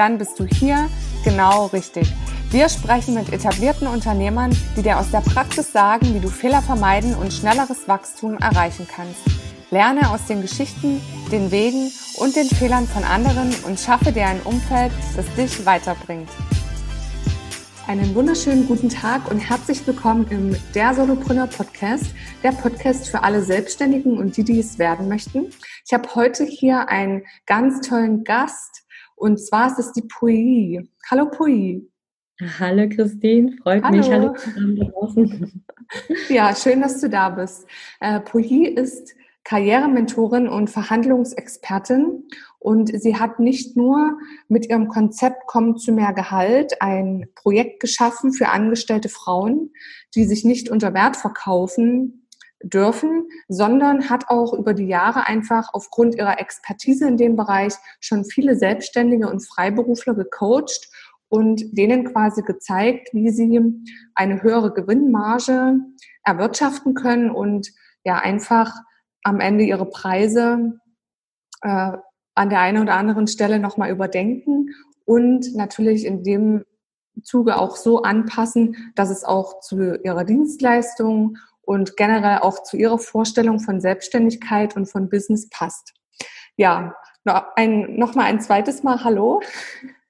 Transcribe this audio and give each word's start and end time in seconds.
Dann 0.00 0.16
bist 0.16 0.40
du 0.40 0.46
hier 0.46 0.88
genau 1.24 1.66
richtig. 1.66 2.10
Wir 2.50 2.70
sprechen 2.70 3.12
mit 3.12 3.34
etablierten 3.34 3.86
Unternehmern, 3.86 4.50
die 4.74 4.80
dir 4.80 4.98
aus 4.98 5.10
der 5.10 5.20
Praxis 5.20 5.72
sagen, 5.72 6.14
wie 6.14 6.20
du 6.20 6.28
Fehler 6.28 6.62
vermeiden 6.62 7.14
und 7.14 7.34
schnelleres 7.34 7.86
Wachstum 7.86 8.38
erreichen 8.38 8.88
kannst. 8.90 9.20
Lerne 9.70 10.08
aus 10.10 10.24
den 10.24 10.40
Geschichten, 10.40 11.02
den 11.30 11.50
Wegen 11.50 11.92
und 12.16 12.34
den 12.34 12.46
Fehlern 12.46 12.86
von 12.86 13.04
anderen 13.04 13.54
und 13.66 13.78
schaffe 13.78 14.10
dir 14.10 14.26
ein 14.26 14.40
Umfeld, 14.40 14.90
das 15.16 15.26
dich 15.34 15.66
weiterbringt. 15.66 16.30
Einen 17.86 18.14
wunderschönen 18.14 18.66
guten 18.66 18.88
Tag 18.88 19.30
und 19.30 19.38
herzlich 19.38 19.86
willkommen 19.86 20.26
im 20.30 20.56
Der 20.74 20.94
Solopreneur 20.94 21.46
Podcast, 21.46 22.06
der 22.42 22.52
Podcast 22.52 23.10
für 23.10 23.22
alle 23.22 23.42
Selbstständigen 23.42 24.16
und 24.16 24.38
die, 24.38 24.44
die 24.44 24.60
es 24.60 24.78
werden 24.78 25.08
möchten. 25.08 25.50
Ich 25.84 25.92
habe 25.92 26.08
heute 26.14 26.44
hier 26.44 26.88
einen 26.88 27.22
ganz 27.44 27.86
tollen 27.86 28.24
Gast 28.24 28.84
und 29.20 29.38
zwar 29.38 29.66
ist 29.66 29.78
es 29.78 29.92
die 29.92 30.02
Pui. 30.02 30.88
Hallo 31.10 31.30
Pui. 31.30 31.86
Hallo 32.58 32.88
Christine, 32.88 33.54
freut 33.62 33.84
Hallo. 33.84 33.96
mich. 33.96 34.10
Hallo 34.10 34.34
draußen. 34.92 35.64
Ja, 36.28 36.54
schön, 36.54 36.80
dass 36.80 37.00
du 37.00 37.10
da 37.10 37.30
bist. 37.30 37.66
Äh, 37.98 38.20
Pui 38.20 38.64
ist 38.64 39.12
Karrierementorin 39.42 40.46
und 40.46 40.70
Verhandlungsexpertin 40.70 42.28
und 42.60 42.88
sie 43.02 43.16
hat 43.16 43.40
nicht 43.40 43.76
nur 43.76 44.16
mit 44.46 44.70
ihrem 44.70 44.86
Konzept 44.86 45.48
Kommen 45.48 45.76
zu 45.76 45.92
mehr 45.92 46.12
Gehalt 46.12 46.80
ein 46.80 47.26
Projekt 47.34 47.80
geschaffen 47.80 48.32
für 48.32 48.50
angestellte 48.50 49.08
Frauen, 49.08 49.72
die 50.14 50.24
sich 50.24 50.44
nicht 50.44 50.70
unter 50.70 50.94
Wert 50.94 51.16
verkaufen 51.16 52.19
dürfen, 52.62 53.28
sondern 53.48 54.10
hat 54.10 54.28
auch 54.28 54.52
über 54.52 54.74
die 54.74 54.86
Jahre 54.86 55.26
einfach 55.26 55.70
aufgrund 55.72 56.14
ihrer 56.14 56.38
Expertise 56.38 57.08
in 57.08 57.16
dem 57.16 57.36
Bereich 57.36 57.74
schon 58.00 58.24
viele 58.24 58.56
Selbstständige 58.56 59.28
und 59.28 59.46
Freiberufler 59.46 60.14
gecoacht 60.14 60.90
und 61.28 61.76
denen 61.76 62.04
quasi 62.12 62.42
gezeigt, 62.42 63.08
wie 63.12 63.30
sie 63.30 63.60
eine 64.14 64.42
höhere 64.42 64.72
Gewinnmarge 64.72 65.76
erwirtschaften 66.24 66.94
können 66.94 67.30
und 67.30 67.70
ja 68.04 68.18
einfach 68.18 68.74
am 69.22 69.40
Ende 69.40 69.64
ihre 69.64 69.86
Preise 69.86 70.80
äh, 71.62 71.92
an 72.34 72.50
der 72.50 72.60
einen 72.60 72.82
oder 72.82 72.94
anderen 72.94 73.26
Stelle 73.26 73.58
nochmal 73.58 73.90
überdenken 73.90 74.70
und 75.04 75.54
natürlich 75.54 76.04
in 76.04 76.22
dem 76.22 76.64
Zuge 77.22 77.58
auch 77.58 77.76
so 77.76 78.02
anpassen, 78.02 78.92
dass 78.94 79.10
es 79.10 79.24
auch 79.24 79.60
zu 79.60 80.00
ihrer 80.02 80.24
Dienstleistung 80.24 81.36
und 81.62 81.96
generell 81.96 82.38
auch 82.38 82.62
zu 82.62 82.76
ihrer 82.76 82.98
Vorstellung 82.98 83.60
von 83.60 83.80
Selbstständigkeit 83.80 84.76
und 84.76 84.86
von 84.86 85.08
Business 85.08 85.48
passt. 85.48 85.94
Ja, 86.56 86.94
ein, 87.56 87.96
noch 87.96 88.14
mal 88.14 88.24
ein 88.24 88.40
zweites 88.40 88.82
Mal 88.82 89.04
Hallo. 89.04 89.40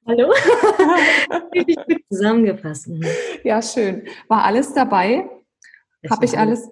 Hallo. 0.06 0.32
Zusammengefasst. 2.10 2.88
Mhm. 2.88 3.04
Ja, 3.44 3.62
schön. 3.62 4.06
War 4.28 4.44
alles 4.44 4.72
dabei? 4.72 5.28
Habe 6.08 6.24
ich 6.24 6.38
alles? 6.38 6.68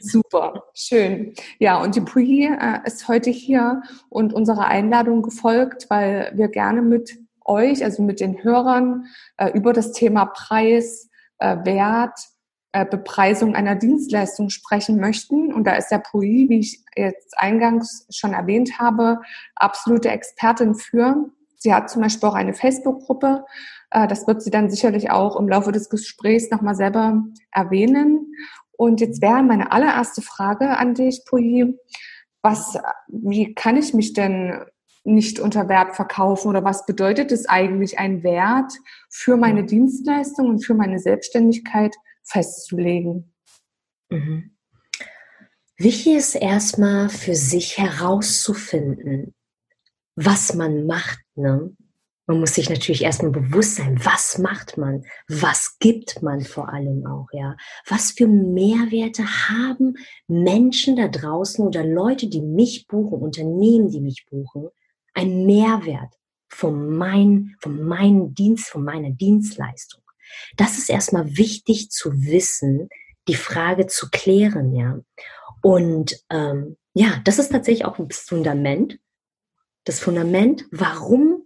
Super, 0.00 0.64
schön. 0.74 1.34
Ja, 1.58 1.80
und 1.82 1.94
die 1.94 2.00
Pui 2.00 2.46
äh, 2.46 2.80
ist 2.84 3.08
heute 3.08 3.30
hier 3.30 3.82
und 4.08 4.32
unserer 4.32 4.66
Einladung 4.66 5.22
gefolgt, 5.22 5.86
weil 5.90 6.32
wir 6.34 6.48
gerne 6.48 6.82
mit 6.82 7.18
euch, 7.44 7.84
also 7.84 8.02
mit 8.02 8.20
den 8.20 8.42
Hörern, 8.42 9.06
äh, 9.36 9.50
über 9.50 9.72
das 9.72 9.92
Thema 9.92 10.26
Preis, 10.26 11.10
äh, 11.38 11.58
Wert, 11.64 12.18
äh, 12.74 12.84
Bepreisung 12.84 13.54
einer 13.54 13.76
Dienstleistung 13.76 14.50
sprechen 14.50 14.98
möchten. 14.98 15.54
Und 15.54 15.64
da 15.64 15.76
ist 15.76 15.90
der 15.92 16.00
Pui, 16.00 16.46
wie 16.48 16.58
ich 16.58 16.82
jetzt 16.96 17.38
eingangs 17.38 18.04
schon 18.10 18.32
erwähnt 18.32 18.80
habe, 18.80 19.20
absolute 19.54 20.08
Expertin 20.08 20.74
für. 20.74 21.30
Sie 21.56 21.72
hat 21.72 21.88
zum 21.88 22.02
Beispiel 22.02 22.28
auch 22.28 22.34
eine 22.34 22.52
Facebook-Gruppe. 22.52 23.44
Äh, 23.92 24.08
das 24.08 24.26
wird 24.26 24.42
sie 24.42 24.50
dann 24.50 24.70
sicherlich 24.70 25.12
auch 25.12 25.36
im 25.36 25.48
Laufe 25.48 25.70
des 25.70 25.88
Gesprächs 25.88 26.50
nochmal 26.50 26.74
selber 26.74 27.22
erwähnen. 27.52 28.34
Und 28.72 29.00
jetzt 29.00 29.22
wäre 29.22 29.44
meine 29.44 29.70
allererste 29.70 30.20
Frage 30.20 30.76
an 30.76 30.94
dich, 30.94 31.22
Pui, 31.28 31.78
was, 32.42 32.76
wie 33.06 33.54
kann 33.54 33.76
ich 33.76 33.94
mich 33.94 34.14
denn 34.14 34.64
nicht 35.04 35.38
unter 35.38 35.68
Wert 35.68 35.94
verkaufen 35.94 36.48
oder 36.48 36.64
was 36.64 36.86
bedeutet 36.86 37.30
es 37.30 37.48
eigentlich, 37.48 38.00
ein 38.00 38.24
Wert 38.24 38.72
für 39.10 39.36
meine. 39.36 39.62
Dienstleistung 39.62 40.48
und 40.48 40.66
für 40.66 40.74
meine 40.74 40.98
Selbstständigkeit 40.98 41.94
festzulegen? 42.24 43.32
Mhm. 44.10 44.56
Wichtig 45.76 46.14
ist 46.14 46.34
erstmal 46.36 47.08
für 47.08 47.34
sich 47.34 47.78
herauszufinden, 47.78 49.34
was 50.14 50.54
man 50.54 50.86
macht. 50.86 51.18
Ne? 51.34 51.74
Man 52.26 52.40
muss 52.40 52.54
sich 52.54 52.70
natürlich 52.70 53.02
erstmal 53.02 53.32
bewusst 53.32 53.76
sein, 53.76 53.98
was 54.02 54.38
macht 54.38 54.78
man, 54.78 55.04
was 55.28 55.76
gibt 55.78 56.22
man 56.22 56.42
vor 56.42 56.72
allem 56.72 57.04
auch, 57.06 57.26
ja. 57.32 57.56
Was 57.86 58.12
für 58.12 58.26
Mehrwerte 58.26 59.24
haben 59.48 59.96
Menschen 60.26 60.96
da 60.96 61.08
draußen 61.08 61.66
oder 61.66 61.84
Leute, 61.84 62.28
die 62.28 62.40
mich 62.40 62.86
buchen, 62.86 63.20
Unternehmen, 63.20 63.90
die 63.90 64.00
mich 64.00 64.24
buchen, 64.30 64.68
ein 65.12 65.44
Mehrwert 65.44 66.14
von, 66.48 66.96
mein, 66.96 67.56
von 67.58 67.82
meinem 67.82 68.32
Dienst, 68.34 68.68
von 68.68 68.84
meiner 68.84 69.10
Dienstleistung. 69.10 70.03
Das 70.56 70.78
ist 70.78 70.90
erstmal 70.90 71.36
wichtig 71.36 71.90
zu 71.90 72.12
wissen, 72.12 72.88
die 73.28 73.34
Frage 73.34 73.86
zu 73.86 74.08
klären, 74.10 74.74
ja. 74.74 75.00
Und 75.62 76.22
ähm, 76.30 76.76
ja, 76.92 77.20
das 77.24 77.38
ist 77.38 77.50
tatsächlich 77.50 77.84
auch 77.84 77.96
das 77.98 78.20
Fundament. 78.20 78.98
Das 79.84 80.00
Fundament, 80.00 80.64
warum 80.70 81.44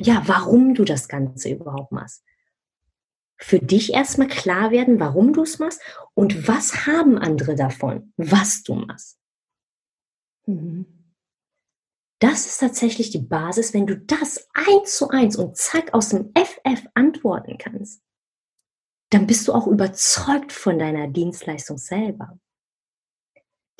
ja, 0.00 0.22
warum 0.26 0.74
du 0.74 0.84
das 0.84 1.08
Ganze 1.08 1.50
überhaupt 1.50 1.92
machst. 1.92 2.24
Für 3.36 3.58
dich 3.58 3.92
erstmal 3.92 4.28
klar 4.28 4.70
werden, 4.70 4.98
warum 4.98 5.32
du 5.32 5.42
es 5.42 5.58
machst 5.58 5.80
und 6.14 6.48
was 6.48 6.86
haben 6.86 7.18
andere 7.18 7.54
davon, 7.54 8.12
was 8.16 8.62
du 8.62 8.74
machst. 8.74 9.18
Mhm. 10.46 10.86
Das 12.20 12.46
ist 12.46 12.58
tatsächlich 12.58 13.10
die 13.10 13.20
Basis, 13.20 13.74
wenn 13.74 13.86
du 13.86 13.96
das 13.96 14.48
eins 14.52 14.96
zu 14.96 15.08
eins 15.10 15.36
und 15.36 15.56
zack 15.56 15.94
aus 15.94 16.08
dem 16.08 16.32
FF 16.34 16.84
antworten 16.94 17.58
kannst, 17.58 18.02
dann 19.10 19.26
bist 19.26 19.48
du 19.48 19.52
auch 19.52 19.66
überzeugt 19.66 20.52
von 20.52 20.78
deiner 20.78 21.08
Dienstleistung 21.08 21.78
selber. 21.78 22.38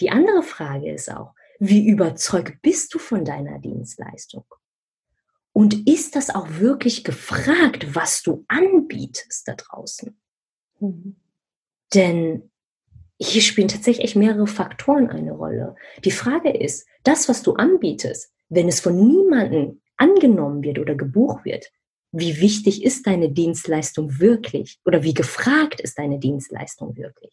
Die 0.00 0.10
andere 0.10 0.42
Frage 0.42 0.92
ist 0.92 1.10
auch, 1.10 1.34
wie 1.58 1.88
überzeugt 1.88 2.62
bist 2.62 2.94
du 2.94 2.98
von 2.98 3.24
deiner 3.24 3.58
Dienstleistung? 3.58 4.44
Und 5.52 5.88
ist 5.88 6.14
das 6.14 6.30
auch 6.30 6.48
wirklich 6.60 7.02
gefragt, 7.02 7.94
was 7.94 8.22
du 8.22 8.44
anbietest 8.46 9.48
da 9.48 9.54
draußen? 9.54 10.16
Mhm. 10.78 11.16
Denn 11.94 12.50
hier 13.18 13.42
spielen 13.42 13.66
tatsächlich 13.66 14.14
mehrere 14.14 14.46
Faktoren 14.46 15.10
eine 15.10 15.32
Rolle. 15.32 15.74
Die 16.04 16.12
Frage 16.12 16.56
ist, 16.56 16.86
das, 17.02 17.28
was 17.28 17.42
du 17.42 17.54
anbietest, 17.54 18.32
wenn 18.48 18.68
es 18.68 18.80
von 18.80 18.94
niemandem 18.94 19.80
angenommen 19.96 20.62
wird 20.62 20.78
oder 20.78 20.94
gebucht 20.94 21.44
wird, 21.44 21.72
wie 22.12 22.40
wichtig 22.40 22.84
ist 22.84 23.06
deine 23.06 23.30
Dienstleistung 23.30 24.18
wirklich 24.18 24.78
oder 24.84 25.02
wie 25.02 25.14
gefragt 25.14 25.80
ist 25.80 25.98
deine 25.98 26.18
Dienstleistung 26.18 26.96
wirklich? 26.96 27.32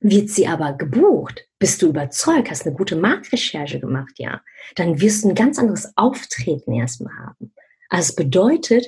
Wird 0.00 0.28
sie 0.28 0.46
aber 0.46 0.74
gebucht, 0.74 1.48
bist 1.58 1.82
du 1.82 1.88
überzeugt, 1.88 2.50
hast 2.50 2.66
eine 2.66 2.76
gute 2.76 2.96
Marktrecherche 2.96 3.80
gemacht, 3.80 4.14
ja, 4.18 4.42
dann 4.74 5.00
wirst 5.00 5.24
du 5.24 5.30
ein 5.30 5.34
ganz 5.34 5.58
anderes 5.58 5.92
Auftreten 5.96 6.72
erstmal 6.72 7.14
haben. 7.16 7.54
Also 7.88 8.10
es 8.10 8.16
bedeutet, 8.16 8.86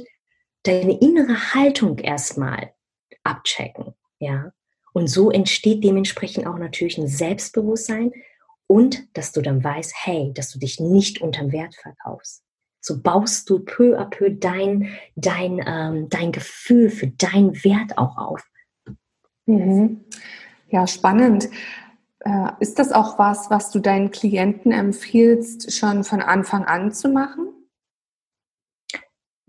deine 0.65 1.01
innere 1.01 1.55
Haltung 1.55 1.99
erstmal 1.99 2.73
abchecken, 3.25 3.95
ja. 4.19 4.53
Und 4.93 5.09
so 5.09 5.31
entsteht 5.31 5.85
dementsprechend 5.85 6.47
auch 6.47 6.59
natürlich 6.59 6.99
ein 6.99 7.09
Selbstbewusstsein 7.09 8.13
und 8.67 9.07
dass 9.17 9.33
du 9.33 9.41
dann 9.43 9.63
weißt, 9.63 9.95
hey, 9.97 10.33
dass 10.35 10.51
du 10.51 10.59
dich 10.59 10.81
nicht 10.81 11.21
unterm 11.21 11.53
Wert 11.53 11.75
verkaufst. 11.75 12.43
So 12.89 12.99
baust 12.99 13.51
du 13.51 13.59
peu 13.59 13.99
à 13.99 14.07
peu 14.07 14.31
dein, 14.31 14.89
dein, 15.15 15.63
ähm, 15.67 16.09
dein 16.09 16.33
Gefühl 16.33 16.89
für 16.89 17.07
deinen 17.07 17.53
Wert 17.63 17.99
auch 17.99 18.17
auf. 18.17 18.43
Mhm. 19.45 20.07
Ja, 20.71 20.87
spannend. 20.87 21.51
Äh, 22.21 22.49
ist 22.61 22.79
das 22.79 22.93
auch 22.93 23.19
was, 23.19 23.51
was 23.51 23.71
du 23.71 23.81
deinen 23.81 24.11
Klienten 24.11 24.73
empfiehlst, 24.73 25.71
schon 25.71 26.03
von 26.03 26.23
Anfang 26.23 26.65
an 26.65 26.91
zu 26.91 27.11
machen? 27.11 27.51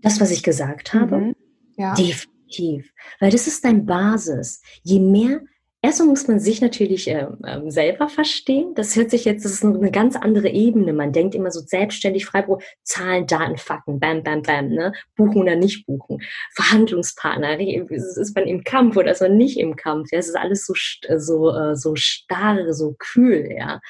Das, 0.00 0.20
was 0.20 0.30
ich 0.30 0.42
gesagt 0.42 0.92
habe, 0.92 1.16
mhm. 1.16 1.36
ja. 1.78 1.94
definitiv. 1.94 2.92
Weil 3.20 3.30
das 3.30 3.46
ist 3.46 3.64
dein 3.64 3.86
Basis. 3.86 4.60
Je 4.82 5.00
mehr 5.00 5.40
Erstmal 5.82 6.08
muss 6.08 6.28
man 6.28 6.38
sich 6.38 6.60
natürlich 6.60 7.08
äh, 7.08 7.26
äh, 7.42 7.70
selber 7.70 8.10
verstehen. 8.10 8.74
Das 8.74 8.96
hört 8.96 9.10
sich 9.10 9.24
jetzt, 9.24 9.46
das 9.46 9.52
ist 9.52 9.64
eine 9.64 9.90
ganz 9.90 10.14
andere 10.14 10.48
Ebene. 10.48 10.92
Man 10.92 11.12
denkt 11.12 11.34
immer 11.34 11.50
so 11.50 11.60
selbstständig, 11.60 12.26
Freiburg, 12.26 12.62
Zahlen, 12.82 13.26
Daten, 13.26 13.56
Fakten, 13.56 13.98
bam, 13.98 14.22
bam, 14.22 14.42
bam, 14.42 14.68
ne? 14.68 14.92
Buchen 15.16 15.40
oder 15.40 15.56
nicht 15.56 15.86
buchen. 15.86 16.20
Verhandlungspartner, 16.54 17.58
ist 17.58 18.34
man 18.34 18.44
im 18.44 18.62
Kampf 18.62 18.96
oder 18.98 19.12
ist 19.12 19.22
man 19.22 19.38
nicht 19.38 19.58
im 19.58 19.74
Kampf? 19.74 20.08
Ja, 20.12 20.18
es 20.18 20.28
ist 20.28 20.36
alles 20.36 20.66
so, 20.66 20.74
so, 21.16 21.50
äh, 21.56 21.74
so 21.74 21.96
starr, 21.96 22.74
so 22.74 22.94
kühl, 22.98 23.48
ja. 23.56 23.80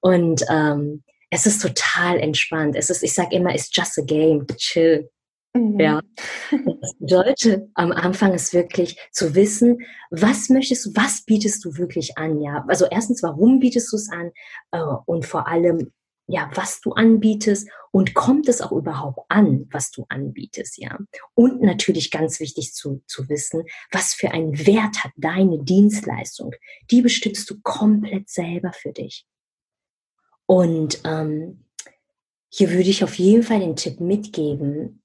Und 0.00 0.42
ähm, 0.48 1.02
es 1.28 1.44
ist 1.44 1.60
total 1.60 2.20
entspannt. 2.20 2.74
Es 2.74 2.88
ist, 2.88 3.02
ich 3.02 3.12
sage 3.12 3.36
immer, 3.36 3.54
it's 3.54 3.68
just 3.70 3.98
a 3.98 4.02
game, 4.02 4.46
chill. 4.56 5.10
Mhm. 5.54 5.80
Ja. 5.80 6.00
Das 6.50 6.94
bedeutet, 6.98 7.70
am 7.74 7.92
Anfang 7.92 8.34
ist 8.34 8.52
wirklich 8.52 8.98
zu 9.12 9.34
wissen, 9.34 9.78
was 10.10 10.48
möchtest 10.48 10.86
du, 10.86 10.90
was 10.94 11.24
bietest 11.24 11.64
du 11.64 11.76
wirklich 11.76 12.18
an, 12.18 12.40
ja. 12.40 12.64
Also 12.68 12.86
erstens, 12.90 13.22
warum 13.22 13.60
bietest 13.60 13.92
du 13.92 13.96
es 13.96 14.10
an? 14.10 14.32
Äh, 14.72 14.82
und 15.06 15.24
vor 15.24 15.46
allem, 15.46 15.92
ja, 16.26 16.50
was 16.54 16.80
du 16.80 16.92
anbietest 16.92 17.68
und 17.92 18.14
kommt 18.14 18.48
es 18.48 18.62
auch 18.62 18.72
überhaupt 18.72 19.20
an, 19.28 19.68
was 19.70 19.90
du 19.90 20.06
anbietest, 20.08 20.78
ja. 20.78 20.98
Und 21.34 21.62
natürlich 21.62 22.10
ganz 22.10 22.40
wichtig 22.40 22.74
zu, 22.74 23.02
zu 23.06 23.28
wissen, 23.28 23.64
was 23.92 24.14
für 24.14 24.32
einen 24.32 24.66
Wert 24.66 25.04
hat 25.04 25.12
deine 25.16 25.62
Dienstleistung. 25.62 26.54
Die 26.90 27.02
bestimmst 27.02 27.48
du 27.50 27.60
komplett 27.62 28.28
selber 28.28 28.72
für 28.72 28.92
dich. 28.92 29.26
Und 30.46 31.00
ähm, 31.04 31.64
hier 32.48 32.70
würde 32.70 32.90
ich 32.90 33.04
auf 33.04 33.14
jeden 33.18 33.42
Fall 33.42 33.60
den 33.60 33.76
Tipp 33.76 34.00
mitgeben, 34.00 35.03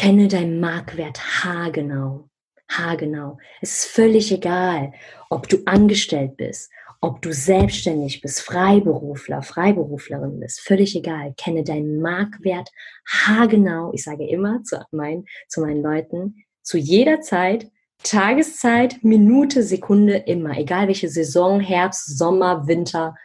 Kenne 0.00 0.28
deinen 0.28 0.60
Marktwert 0.60 1.20
haargenau. 1.44 2.30
Haargenau. 2.70 3.36
Es 3.60 3.84
ist 3.84 3.84
völlig 3.84 4.32
egal, 4.32 4.94
ob 5.28 5.46
du 5.46 5.58
angestellt 5.66 6.38
bist, 6.38 6.72
ob 7.02 7.20
du 7.20 7.34
selbstständig 7.34 8.22
bist, 8.22 8.40
Freiberufler, 8.40 9.42
Freiberuflerin 9.42 10.40
bist, 10.40 10.60
völlig 10.60 10.96
egal. 10.96 11.34
Kenne 11.36 11.64
deinen 11.64 12.00
Marktwert 12.00 12.70
haargenau. 13.06 13.92
Ich 13.92 14.04
sage 14.04 14.26
immer 14.26 14.62
zu 14.62 14.82
meinen, 14.90 15.26
zu 15.48 15.60
meinen 15.60 15.82
Leuten, 15.82 16.46
zu 16.62 16.78
jeder 16.78 17.20
Zeit, 17.20 17.70
Tageszeit, 18.02 19.04
Minute, 19.04 19.62
Sekunde, 19.62 20.16
immer. 20.16 20.56
Egal 20.56 20.86
welche 20.86 21.10
Saison, 21.10 21.60
Herbst, 21.60 22.16
Sommer, 22.16 22.66
Winter. 22.66 23.16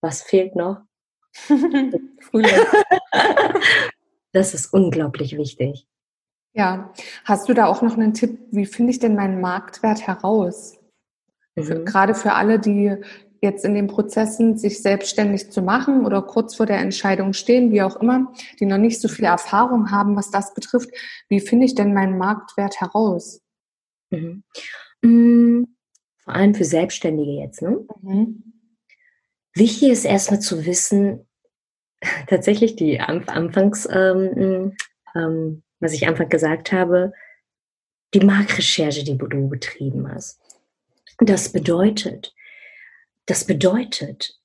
Was 0.00 0.22
fehlt 0.22 0.56
noch? 0.56 0.78
Frühling. 1.34 2.56
Das 4.38 4.54
ist 4.54 4.72
unglaublich 4.72 5.36
wichtig. 5.36 5.88
Ja, 6.54 6.92
hast 7.24 7.48
du 7.48 7.54
da 7.54 7.66
auch 7.66 7.82
noch 7.82 7.94
einen 7.94 8.14
Tipp, 8.14 8.38
wie 8.52 8.66
finde 8.66 8.92
ich 8.92 9.00
denn 9.00 9.16
meinen 9.16 9.40
Marktwert 9.40 10.06
heraus? 10.06 10.78
Mhm. 11.56 11.64
Für, 11.64 11.82
gerade 11.82 12.14
für 12.14 12.34
alle, 12.34 12.60
die 12.60 12.94
jetzt 13.42 13.64
in 13.64 13.74
den 13.74 13.88
Prozessen 13.88 14.56
sich 14.56 14.80
selbstständig 14.80 15.50
zu 15.50 15.60
machen 15.60 16.06
oder 16.06 16.22
kurz 16.22 16.54
vor 16.54 16.66
der 16.66 16.78
Entscheidung 16.78 17.32
stehen, 17.32 17.72
wie 17.72 17.82
auch 17.82 17.96
immer, 17.96 18.32
die 18.60 18.66
noch 18.66 18.78
nicht 18.78 19.00
so 19.00 19.08
viel 19.08 19.24
Erfahrung 19.24 19.90
haben, 19.90 20.14
was 20.14 20.30
das 20.30 20.54
betrifft, 20.54 20.90
wie 21.28 21.40
finde 21.40 21.66
ich 21.66 21.74
denn 21.74 21.92
meinen 21.92 22.16
Marktwert 22.16 22.80
heraus? 22.80 23.40
Mhm. 24.10 24.44
Mhm. 25.02 25.76
Vor 26.18 26.32
allem 26.32 26.54
für 26.54 26.64
Selbstständige 26.64 27.32
jetzt. 27.32 27.60
Ne? 27.60 27.84
Mhm. 28.02 28.52
Wichtig 29.52 29.90
ist 29.90 30.04
erstmal 30.04 30.38
zu 30.38 30.64
wissen, 30.64 31.27
tatsächlich 32.26 32.76
die 32.76 33.00
Anfangs, 33.00 33.88
ähm, 33.90 34.76
ähm, 35.14 35.62
was 35.80 35.92
ich 35.92 36.06
einfach 36.06 36.28
gesagt 36.28 36.72
habe, 36.72 37.12
die 38.14 38.20
Marktrecherche, 38.20 39.04
die 39.04 39.18
du 39.18 39.48
betrieben 39.48 40.10
hast. 40.10 40.40
Das 41.18 41.50
bedeutet, 41.50 42.34
das 43.26 43.44
bedeutet, 43.44 44.38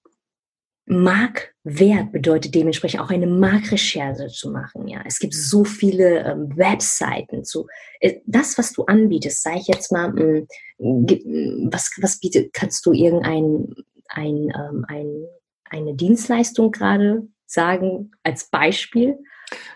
Marktwert 0.86 2.12
bedeutet 2.12 2.56
dementsprechend 2.56 3.00
auch 3.00 3.10
eine 3.10 3.28
Marktrecherche 3.28 4.28
zu 4.28 4.52
machen. 4.52 4.88
Ja, 4.90 5.02
es 5.06 5.20
gibt 5.20 5.34
so 5.34 5.64
viele 5.64 6.26
ähm, 6.26 6.58
Webseiten 6.58 7.46
zu. 7.46 7.68
Äh, 8.02 8.20
das, 8.26 8.58
was 8.58 8.74
du 8.74 8.84
anbietest, 8.84 9.44
sage 9.44 9.60
ich 9.60 9.68
jetzt 9.68 9.94
mal, 9.94 10.10
mh, 10.10 10.46
mm, 10.80 11.70
was, 11.72 11.92
was 12.02 12.20
bietet, 12.20 12.52
kannst 12.54 12.86
du 12.86 12.92
irgendein 12.92 13.74
ein, 14.10 14.52
ähm, 14.56 14.86
ein, 14.88 15.26
eine 15.70 15.96
Dienstleistung 15.96 16.72
gerade 16.72 17.28
sagen 17.54 18.12
als 18.24 18.50
Beispiel? 18.50 19.18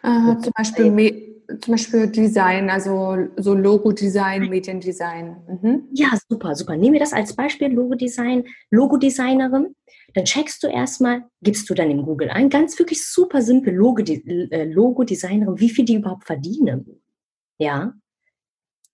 Äh, 0.03 0.37
zum, 0.41 0.51
Beispiel 0.55 1.37
zum 1.61 1.73
Beispiel 1.73 2.07
Design, 2.07 2.69
also 2.69 3.17
so 3.37 3.53
Logo-Design, 3.53 4.49
Mediendesign. 4.49 5.37
Mhm. 5.47 5.83
Ja, 5.93 6.09
super, 6.29 6.55
super. 6.55 6.75
Nehmen 6.75 6.93
wir 6.93 6.99
das 6.99 7.13
als 7.13 7.35
Beispiel, 7.35 7.69
Logo-Design, 7.69 8.43
Logo-Designerin. 8.71 9.75
Dann 10.13 10.25
checkst 10.25 10.63
du 10.63 10.67
erstmal, 10.67 11.23
gibst 11.41 11.69
du 11.69 11.73
dann 11.73 11.91
im 11.91 12.03
Google 12.03 12.29
ein, 12.29 12.49
ganz 12.49 12.77
wirklich 12.79 13.05
super 13.05 13.41
simpel 13.41 13.73
äh, 13.73 14.63
Logo-Designerin, 14.65 15.59
wie 15.59 15.69
viel 15.69 15.85
die 15.85 15.95
überhaupt 15.95 16.25
verdienen. 16.25 17.01
Ja, 17.59 17.93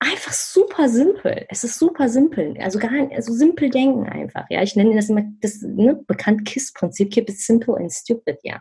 einfach 0.03 0.33
super 0.33 0.89
simpel. 0.89 1.45
Es 1.49 1.63
ist 1.63 1.79
super 1.79 2.09
simpel. 2.09 2.55
Also 2.59 2.79
gar 2.79 2.91
nicht, 2.91 3.13
also 3.13 3.33
simpel 3.33 3.69
denken 3.69 4.07
einfach. 4.07 4.45
Ja, 4.49 4.61
ich 4.61 4.75
nenne 4.75 4.95
das 4.95 5.09
immer 5.09 5.23
das 5.41 5.61
ne, 5.61 5.95
bekannt 6.07 6.45
KISS-Prinzip. 6.45 7.11
Keep 7.11 7.29
it 7.29 7.39
simple 7.39 7.75
and 7.75 7.91
stupid. 7.91 8.37
Ja, 8.43 8.59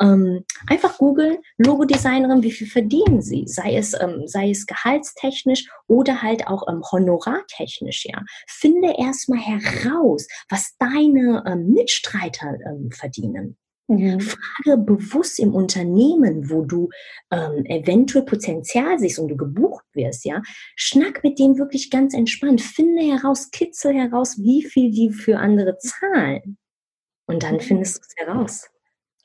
ähm, 0.00 0.44
einfach 0.68 0.98
googeln 0.98 1.38
Logodesignerin. 1.58 2.42
Wie 2.42 2.52
viel 2.52 2.66
verdienen 2.66 3.22
Sie? 3.22 3.44
Sei 3.46 3.76
es 3.76 3.94
ähm, 3.94 4.22
sei 4.26 4.50
es 4.50 4.66
gehaltstechnisch 4.66 5.68
oder 5.86 6.22
halt 6.22 6.46
auch 6.46 6.66
ähm, 6.68 6.82
honorartechnisch. 6.90 8.06
Ja, 8.06 8.22
finde 8.46 8.94
erstmal 8.98 9.40
heraus, 9.40 10.26
was 10.48 10.76
deine 10.78 11.44
ähm, 11.46 11.68
Mitstreiter 11.72 12.56
ähm, 12.66 12.90
verdienen. 12.90 13.56
Mhm. 13.88 14.20
Frage 14.20 14.78
bewusst 14.78 15.38
im 15.38 15.54
Unternehmen, 15.54 16.50
wo 16.50 16.64
du 16.64 16.88
ähm, 17.30 17.64
eventuell 17.66 18.24
Potenzial 18.24 18.98
siehst 18.98 19.18
und 19.18 19.28
du 19.28 19.36
gebucht 19.36 19.84
wirst, 19.92 20.24
ja, 20.24 20.40
schnack 20.76 21.22
mit 21.24 21.38
denen 21.38 21.58
wirklich 21.58 21.90
ganz 21.90 22.14
entspannt. 22.14 22.60
Finde 22.60 23.02
heraus, 23.02 23.50
kitzel 23.50 23.94
heraus, 23.94 24.38
wie 24.38 24.62
viel 24.62 24.90
die 24.90 25.10
für 25.10 25.38
andere 25.38 25.78
zahlen. 25.78 26.58
Und 27.26 27.42
dann 27.42 27.56
mhm. 27.56 27.60
findest 27.60 27.98
du 27.98 28.02
es 28.06 28.26
heraus. 28.26 28.68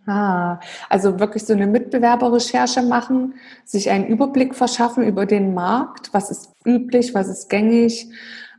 Ah, 0.07 0.59
also 0.87 1.19
wirklich 1.19 1.43
so 1.43 1.51
eine 1.51 1.67
Mitbewerberrecherche 1.67 2.81
machen, 2.81 3.35
sich 3.65 3.89
einen 3.89 4.07
Überblick 4.07 4.55
verschaffen 4.55 5.03
über 5.03 5.25
den 5.25 5.53
Markt, 5.53 6.13
was 6.13 6.31
ist 6.31 6.53
üblich, 6.65 7.13
was 7.13 7.27
ist 7.27 7.49
gängig, 7.49 8.07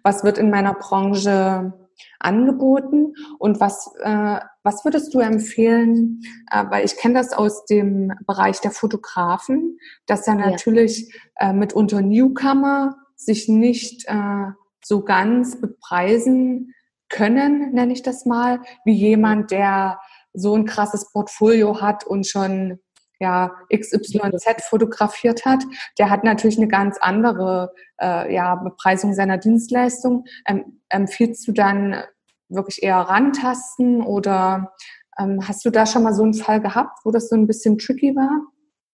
was 0.02 0.25
wird 0.25 0.37
in 0.37 0.50
meiner 0.50 0.75
Branche 0.75 1.73
angeboten 2.21 3.14
und 3.38 3.61
was, 3.61 3.90
äh, 4.02 4.40
was 4.62 4.85
würdest 4.85 5.14
du 5.14 5.21
empfehlen, 5.21 6.21
äh, 6.50 6.64
weil 6.71 6.85
ich 6.85 6.97
kenne 6.97 7.14
das 7.14 7.33
aus 7.33 7.64
dem 7.67 8.12
Bereich 8.26 8.61
der 8.61 8.71
Fotografen, 8.71 9.78
dass 10.07 10.26
ja 10.26 10.35
natürlich 10.35 11.12
ja. 11.40 11.50
Äh, 11.50 11.52
mitunter 11.52 12.02
Newcomer 12.02 12.97
sich 13.17 13.49
nicht 13.49 14.05
äh, 14.07 14.52
so 14.85 15.05
ganz 15.05 15.61
bepreisen 15.61 16.75
können, 17.09 17.73
nenne 17.73 17.93
ich 17.93 18.02
das 18.02 18.26
mal, 18.26 18.61
wie 18.85 18.95
jemand, 18.95 19.50
der 19.50 19.99
so 20.35 20.55
ein 20.55 20.67
krasses 20.67 21.11
Portfolio 21.11 21.81
hat 21.81 22.07
und 22.07 22.26
schon 22.26 22.78
ja, 23.20 23.52
XYZ 23.75 24.64
fotografiert 24.68 25.44
hat, 25.44 25.64
der 25.98 26.10
hat 26.10 26.25
natürlich 26.25 26.58
eine 26.58 26.68
ganz 26.68 26.98
andere 27.00 27.72
äh, 28.00 28.32
ja, 28.32 28.54
Bepreisung 28.54 29.14
seiner 29.14 29.38
Dienstleistung. 29.38 30.25
Ähm, 30.46 30.80
empfiehlst 30.88 31.46
du 31.48 31.52
dann 31.52 32.02
wirklich 32.48 32.82
eher 32.82 32.96
rantasten 32.96 34.02
oder 34.02 34.72
ähm, 35.18 35.46
hast 35.46 35.64
du 35.64 35.70
da 35.70 35.84
schon 35.87 36.04
mal 36.04 36.14
so 36.14 36.22
einen 36.22 36.34
Fall 36.34 36.60
gehabt, 36.60 37.00
wo 37.04 37.10
das 37.10 37.28
so 37.28 37.37
ein 37.37 37.46
bisschen 37.46 37.78
tricky 37.78 38.14
war? 38.14 38.40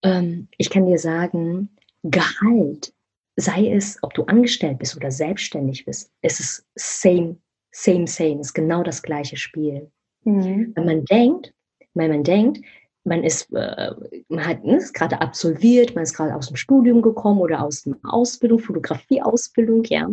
Ähm, 0.03 0.49
ich 0.59 0.71
kann 0.71 0.87
dir 0.87 0.99
sagen, 0.99 1.71
Gehalt, 2.03 2.93
sei 3.37 3.73
es, 3.73 3.99
ob 4.03 4.13
du 4.15 4.25
angestellt 4.25 4.79
bist 4.79 4.97
oder 4.97 5.11
selbstständig 5.11 5.87
bist, 5.87 6.13
es 6.21 6.39
ist 6.41 6.67
same, 6.75 7.39
same, 7.71 8.07
same, 8.07 8.41
ist 8.41 8.53
genau 8.53 8.83
das 8.83 9.03
gleiche 9.03 9.37
Spiel. 9.37 9.91
Mhm. 10.25 10.73
Wenn 10.75 10.85
man 10.85 11.05
denkt, 11.07 11.55
wenn 11.95 12.11
man 12.11 12.25
denkt, 12.25 12.61
man 13.05 13.23
ist, 13.23 13.53
äh, 13.53 13.93
man 14.29 14.47
hat 14.47 14.65
ne, 14.65 14.77
ist 14.77 14.95
gerade 14.95 15.21
absolviert, 15.21 15.95
man 15.95 16.05
ist 16.05 16.15
gerade 16.15 16.35
aus 16.35 16.49
dem 16.49 16.57
Studium 16.57 17.03
gekommen 17.03 17.41
oder 17.41 17.63
aus 17.63 17.87
einer 17.87 17.99
Ausbildung, 18.03 18.59
Fotografieausbildung, 18.59 19.85
ja, 19.85 20.09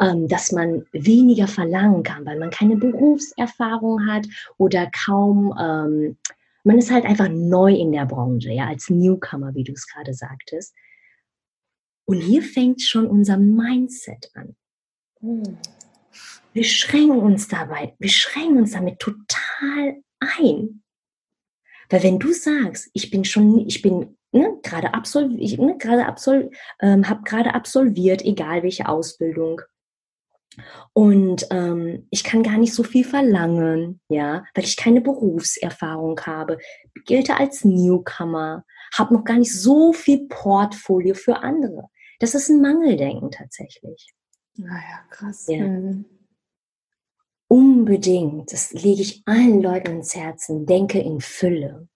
ähm, 0.00 0.28
dass 0.28 0.52
man 0.52 0.84
weniger 0.92 1.46
verlangen 1.46 2.02
kann, 2.02 2.26
weil 2.26 2.38
man 2.38 2.50
keine 2.50 2.76
Berufserfahrung 2.76 4.06
hat 4.06 4.26
oder 4.58 4.90
kaum, 5.06 5.54
ähm, 5.58 6.16
man 6.64 6.78
ist 6.78 6.90
halt 6.90 7.04
einfach 7.04 7.28
neu 7.28 7.72
in 7.72 7.92
der 7.92 8.06
Branche, 8.06 8.50
ja, 8.50 8.66
als 8.66 8.90
Newcomer, 8.90 9.54
wie 9.54 9.64
du 9.64 9.72
es 9.72 9.86
gerade 9.86 10.12
sagtest. 10.12 10.74
Und 12.06 12.20
hier 12.20 12.42
fängt 12.42 12.82
schon 12.82 13.06
unser 13.06 13.36
Mindset 13.36 14.30
an. 14.34 14.56
Hm. 15.20 15.58
Wir 16.52 16.64
schränken 16.64 17.18
uns 17.18 17.48
dabei, 17.48 17.94
wir 17.98 18.08
schränken 18.08 18.58
uns 18.58 18.72
damit 18.72 18.98
total 18.98 20.02
ein. 20.18 20.82
Weil 21.90 22.02
wenn 22.02 22.18
du 22.18 22.32
sagst, 22.32 22.90
ich 22.92 23.10
bin 23.10 23.24
schon, 23.24 23.66
ich 23.66 23.82
bin 23.82 24.16
ne, 24.32 24.58
gerade 24.62 24.94
absolviert, 24.94 25.60
ne, 25.60 25.76
gerade 25.78 26.06
absol 26.06 26.50
ähm, 26.80 27.08
habe 27.08 27.22
gerade 27.24 27.54
absolviert, 27.54 28.24
egal 28.24 28.62
welche 28.62 28.88
Ausbildung. 28.88 29.62
Und 30.92 31.46
ähm, 31.50 32.06
ich 32.10 32.24
kann 32.24 32.42
gar 32.42 32.56
nicht 32.56 32.72
so 32.72 32.82
viel 32.82 33.04
verlangen, 33.04 34.00
ja, 34.08 34.44
weil 34.54 34.64
ich 34.64 34.76
keine 34.76 35.02
Berufserfahrung 35.02 36.18
habe, 36.20 36.58
gelte 37.04 37.36
als 37.36 37.64
Newcomer, 37.64 38.64
habe 38.94 39.14
noch 39.14 39.24
gar 39.24 39.36
nicht 39.36 39.54
so 39.54 39.92
viel 39.92 40.26
Portfolio 40.28 41.14
für 41.14 41.42
andere. 41.42 41.88
Das 42.20 42.34
ist 42.34 42.48
ein 42.48 42.62
Mangeldenken 42.62 43.30
tatsächlich. 43.30 44.08
Naja, 44.56 45.04
krass. 45.10 45.46
Ja. 45.48 45.66
Mhm. 45.66 46.06
Unbedingt, 47.48 48.52
das 48.52 48.72
lege 48.72 49.02
ich 49.02 49.22
allen 49.26 49.62
Leuten 49.62 49.92
ins 49.92 50.16
Herzen, 50.16 50.66
denke 50.66 50.98
in 50.98 51.20
Fülle. 51.20 51.88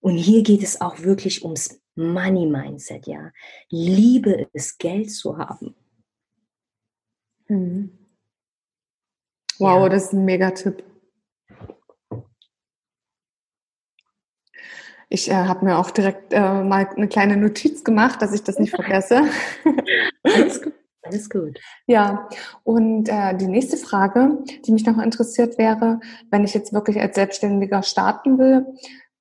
Und 0.00 0.16
hier 0.16 0.42
geht 0.42 0.62
es 0.62 0.80
auch 0.80 0.98
wirklich 1.00 1.44
ums 1.44 1.80
Money 1.94 2.46
Mindset, 2.46 3.06
ja. 3.06 3.32
Liebe 3.70 4.48
es, 4.52 4.76
Geld 4.78 5.12
zu 5.12 5.38
haben. 5.38 5.74
Mhm. 7.48 7.96
Wow, 9.58 9.84
ja. 9.84 9.88
das 9.88 10.04
ist 10.04 10.12
ein 10.12 10.24
Megatipp. 10.24 10.82
Ich 15.08 15.30
äh, 15.30 15.34
habe 15.34 15.64
mir 15.64 15.78
auch 15.78 15.92
direkt 15.92 16.32
äh, 16.32 16.64
mal 16.64 16.88
eine 16.88 17.06
kleine 17.06 17.36
Notiz 17.36 17.84
gemacht, 17.84 18.20
dass 18.20 18.32
ich 18.32 18.42
das 18.42 18.58
nicht 18.58 18.70
vergesse. 18.74 19.22
Alles 20.24 20.60
gut. 20.60 20.74
Alles 21.04 21.28
gut. 21.28 21.60
Ja, 21.86 22.28
und 22.62 23.10
äh, 23.10 23.36
die 23.36 23.46
nächste 23.46 23.76
Frage, 23.76 24.38
die 24.66 24.72
mich 24.72 24.86
noch 24.86 24.98
interessiert 24.98 25.58
wäre, 25.58 26.00
wenn 26.30 26.44
ich 26.44 26.54
jetzt 26.54 26.72
wirklich 26.72 26.98
als 26.98 27.14
Selbstständiger 27.14 27.82
starten 27.82 28.38
will, 28.38 28.66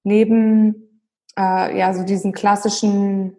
neben 0.04 1.02
äh, 1.38 1.78
ja 1.78 1.94
so 1.94 2.04
diesen 2.04 2.32
klassischen 2.32 3.36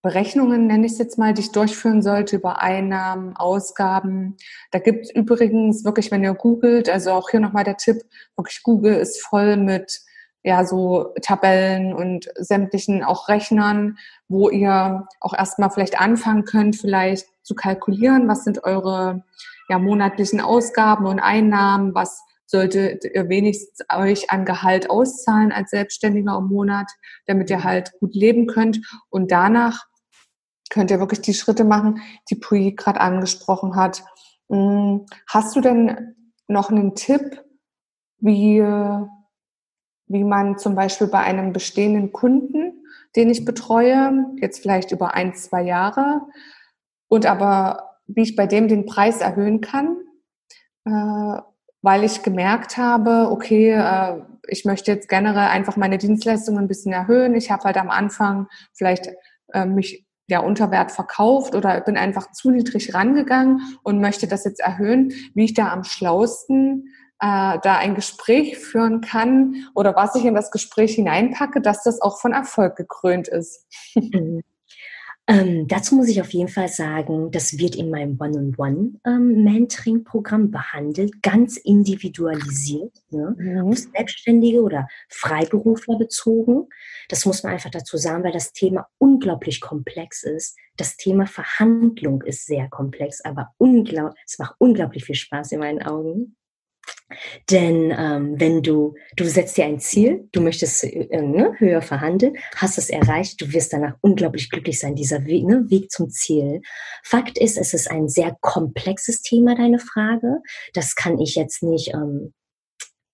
Berechnungen, 0.00 0.66
nenne 0.66 0.86
ich 0.86 0.92
es 0.92 0.98
jetzt 0.98 1.18
mal, 1.18 1.34
die 1.34 1.42
ich 1.42 1.52
durchführen 1.52 2.00
sollte 2.00 2.36
über 2.36 2.60
Einnahmen, 2.60 3.36
Ausgaben. 3.36 4.36
Da 4.70 4.78
gibt 4.78 5.04
es 5.04 5.14
übrigens 5.14 5.84
wirklich, 5.84 6.10
wenn 6.10 6.24
ihr 6.24 6.34
googelt, 6.34 6.88
also 6.88 7.12
auch 7.12 7.28
hier 7.30 7.40
nochmal 7.40 7.64
der 7.64 7.76
Tipp, 7.76 8.02
wirklich 8.34 8.62
Google 8.62 8.94
ist 8.94 9.20
voll 9.20 9.56
mit 9.58 10.00
ja 10.42 10.64
so 10.64 11.12
Tabellen 11.22 11.94
und 11.94 12.28
sämtlichen 12.36 13.04
auch 13.04 13.28
Rechnern, 13.28 13.96
wo 14.28 14.50
ihr 14.50 15.06
auch 15.20 15.34
erstmal 15.34 15.70
vielleicht 15.70 16.00
anfangen 16.00 16.44
könnt, 16.44 16.76
vielleicht 16.76 17.26
zu 17.42 17.54
kalkulieren, 17.54 18.28
was 18.28 18.44
sind 18.44 18.64
eure 18.64 19.24
ja, 19.68 19.78
monatlichen 19.78 20.40
Ausgaben 20.40 21.06
und 21.06 21.20
Einnahmen, 21.20 21.94
was 21.94 22.22
solltet 22.46 23.04
ihr 23.04 23.28
wenigstens 23.28 23.86
euch 23.90 24.30
an 24.30 24.44
Gehalt 24.44 24.90
auszahlen 24.90 25.52
als 25.52 25.70
Selbstständiger 25.70 26.36
im 26.36 26.48
Monat, 26.48 26.90
damit 27.26 27.48
ihr 27.48 27.64
halt 27.64 27.92
gut 27.98 28.14
leben 28.14 28.46
könnt. 28.46 28.80
Und 29.08 29.30
danach 29.30 29.86
könnt 30.68 30.90
ihr 30.90 31.00
wirklich 31.00 31.22
die 31.22 31.34
Schritte 31.34 31.64
machen, 31.64 32.02
die 32.30 32.34
Pui 32.34 32.72
gerade 32.72 33.00
angesprochen 33.00 33.74
hat. 33.74 34.04
Hm, 34.50 35.06
hast 35.26 35.56
du 35.56 35.60
denn 35.62 36.14
noch 36.46 36.70
einen 36.70 36.94
Tipp, 36.94 37.42
wie, 38.18 38.60
wie 40.06 40.24
man 40.24 40.58
zum 40.58 40.74
Beispiel 40.74 41.06
bei 41.06 41.20
einem 41.20 41.52
bestehenden 41.52 42.12
Kunden, 42.12 42.84
den 43.16 43.30
ich 43.30 43.44
betreue, 43.44 44.26
jetzt 44.40 44.60
vielleicht 44.60 44.92
über 44.92 45.14
ein, 45.14 45.34
zwei 45.34 45.62
Jahre, 45.62 46.22
und 47.08 47.26
aber 47.26 47.98
wie 48.06 48.22
ich 48.22 48.36
bei 48.36 48.46
dem 48.46 48.68
den 48.68 48.86
Preis 48.86 49.20
erhöhen 49.20 49.60
kann, 49.60 49.96
äh, 50.84 51.42
weil 51.82 52.04
ich 52.04 52.22
gemerkt 52.22 52.78
habe, 52.78 53.28
okay, 53.30 53.72
äh, 53.72 54.22
ich 54.48 54.64
möchte 54.64 54.92
jetzt 54.92 55.08
generell 55.08 55.48
einfach 55.48 55.76
meine 55.76 55.98
Dienstleistungen 55.98 56.64
ein 56.64 56.68
bisschen 56.68 56.92
erhöhen. 56.92 57.34
Ich 57.34 57.50
habe 57.50 57.64
halt 57.64 57.76
am 57.76 57.90
Anfang 57.90 58.48
vielleicht 58.72 59.08
äh, 59.52 59.66
mich 59.66 60.06
ja 60.28 60.40
unter 60.40 60.70
Wert 60.70 60.92
verkauft 60.92 61.54
oder 61.54 61.80
bin 61.80 61.96
einfach 61.96 62.30
zu 62.32 62.50
niedrig 62.50 62.94
rangegangen 62.94 63.60
und 63.82 64.00
möchte 64.00 64.26
das 64.26 64.44
jetzt 64.44 64.60
erhöhen, 64.60 65.12
wie 65.34 65.44
ich 65.44 65.54
da 65.54 65.70
am 65.72 65.84
schlausten 65.84 66.88
äh, 67.22 67.58
da 67.62 67.78
ein 67.78 67.94
Gespräch 67.94 68.58
führen 68.58 69.00
kann 69.00 69.68
oder 69.76 69.94
was 69.94 70.16
ich 70.16 70.24
in 70.24 70.34
das 70.34 70.50
Gespräch 70.50 70.96
hineinpacke, 70.96 71.60
dass 71.60 71.84
das 71.84 72.02
auch 72.02 72.20
von 72.20 72.32
Erfolg 72.32 72.74
gekrönt 72.76 73.28
ist. 73.28 73.64
Mhm. 73.94 74.42
Ähm, 75.28 75.68
dazu 75.68 75.94
muss 75.94 76.08
ich 76.08 76.20
auf 76.20 76.32
jeden 76.32 76.48
Fall 76.48 76.66
sagen, 76.66 77.30
das 77.30 77.56
wird 77.56 77.76
in 77.76 77.90
meinem 77.90 78.18
One-on-One-Mentoring-Programm 78.20 80.42
ähm, 80.42 80.50
behandelt, 80.50 81.22
ganz 81.22 81.58
individualisiert, 81.58 82.92
ne? 83.10 83.36
mhm. 83.38 83.70
auf 83.70 83.78
Selbstständige 83.78 84.62
oder 84.62 84.88
Freiberufler 85.08 85.96
bezogen. 85.96 86.66
Das 87.08 87.24
muss 87.24 87.44
man 87.44 87.52
einfach 87.52 87.70
dazu 87.70 87.96
sagen, 87.98 88.24
weil 88.24 88.32
das 88.32 88.52
Thema 88.52 88.88
unglaublich 88.98 89.60
komplex 89.60 90.24
ist. 90.24 90.58
Das 90.76 90.96
Thema 90.96 91.26
Verhandlung 91.26 92.22
ist 92.22 92.46
sehr 92.46 92.68
komplex, 92.68 93.24
aber 93.24 93.52
es 93.60 94.40
macht 94.40 94.56
unglaublich 94.58 95.04
viel 95.04 95.14
Spaß 95.14 95.52
in 95.52 95.60
meinen 95.60 95.82
Augen. 95.82 96.34
Denn 97.50 97.94
ähm, 97.96 98.34
wenn 98.38 98.62
du, 98.62 98.94
du 99.16 99.24
setzt 99.24 99.56
dir 99.56 99.64
ein 99.64 99.80
Ziel, 99.80 100.28
du 100.32 100.40
möchtest 100.40 100.84
äh, 100.84 101.22
ne, 101.22 101.54
höher 101.58 101.82
verhandeln, 101.82 102.36
hast 102.56 102.78
es 102.78 102.90
erreicht, 102.90 103.40
du 103.40 103.52
wirst 103.52 103.72
danach 103.72 103.94
unglaublich 104.00 104.50
glücklich 104.50 104.78
sein, 104.78 104.94
dieser 104.94 105.24
Weg, 105.24 105.44
ne, 105.44 105.64
Weg 105.68 105.90
zum 105.90 106.10
Ziel. 106.10 106.62
Fakt 107.02 107.38
ist, 107.38 107.58
es 107.58 107.74
ist 107.74 107.90
ein 107.90 108.08
sehr 108.08 108.36
komplexes 108.40 109.22
Thema, 109.22 109.54
deine 109.54 109.78
Frage. 109.78 110.40
Das 110.74 110.94
kann 110.94 111.18
ich 111.18 111.34
jetzt 111.34 111.62
nicht, 111.62 111.92
ähm, 111.94 112.32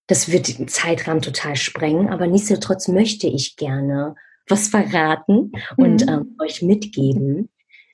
das 0.07 0.33
wird 0.33 0.59
den 0.59 0.69
Zeitrahmen 0.69 1.23
total 1.23 1.57
sprengen, 1.57 2.09
aber 2.09 2.26
nichtsdestotrotz 2.26 2.88
möchte 2.88 3.26
ich 3.26 3.57
gerne 3.57 4.14
was 4.49 4.69
verraten 4.69 5.52
und 5.76 6.07
mhm. 6.07 6.12
ähm, 6.12 6.37
euch 6.43 6.62
mitgeben. 6.62 7.50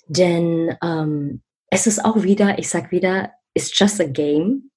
Denn 0.06 0.76
ähm, 0.82 1.42
es 1.70 1.86
ist 1.86 2.04
auch 2.04 2.22
wieder, 2.22 2.58
ich 2.58 2.68
sag 2.68 2.92
wieder, 2.92 3.32
it's 3.54 3.76
just 3.76 4.00
a 4.00 4.04
game 4.04 4.70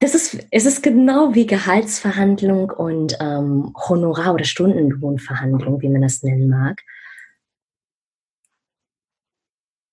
das 0.00 0.14
ist, 0.14 0.46
es 0.50 0.64
ist 0.64 0.82
genau 0.82 1.34
wie 1.34 1.46
Gehaltsverhandlung 1.46 2.70
und 2.70 3.18
ähm, 3.20 3.72
Honorar- 3.76 4.34
oder 4.34 4.44
Stundenlohnverhandlung, 4.44 5.82
wie 5.82 5.90
man 5.90 6.00
das 6.00 6.22
nennen 6.22 6.48
mag. 6.48 6.82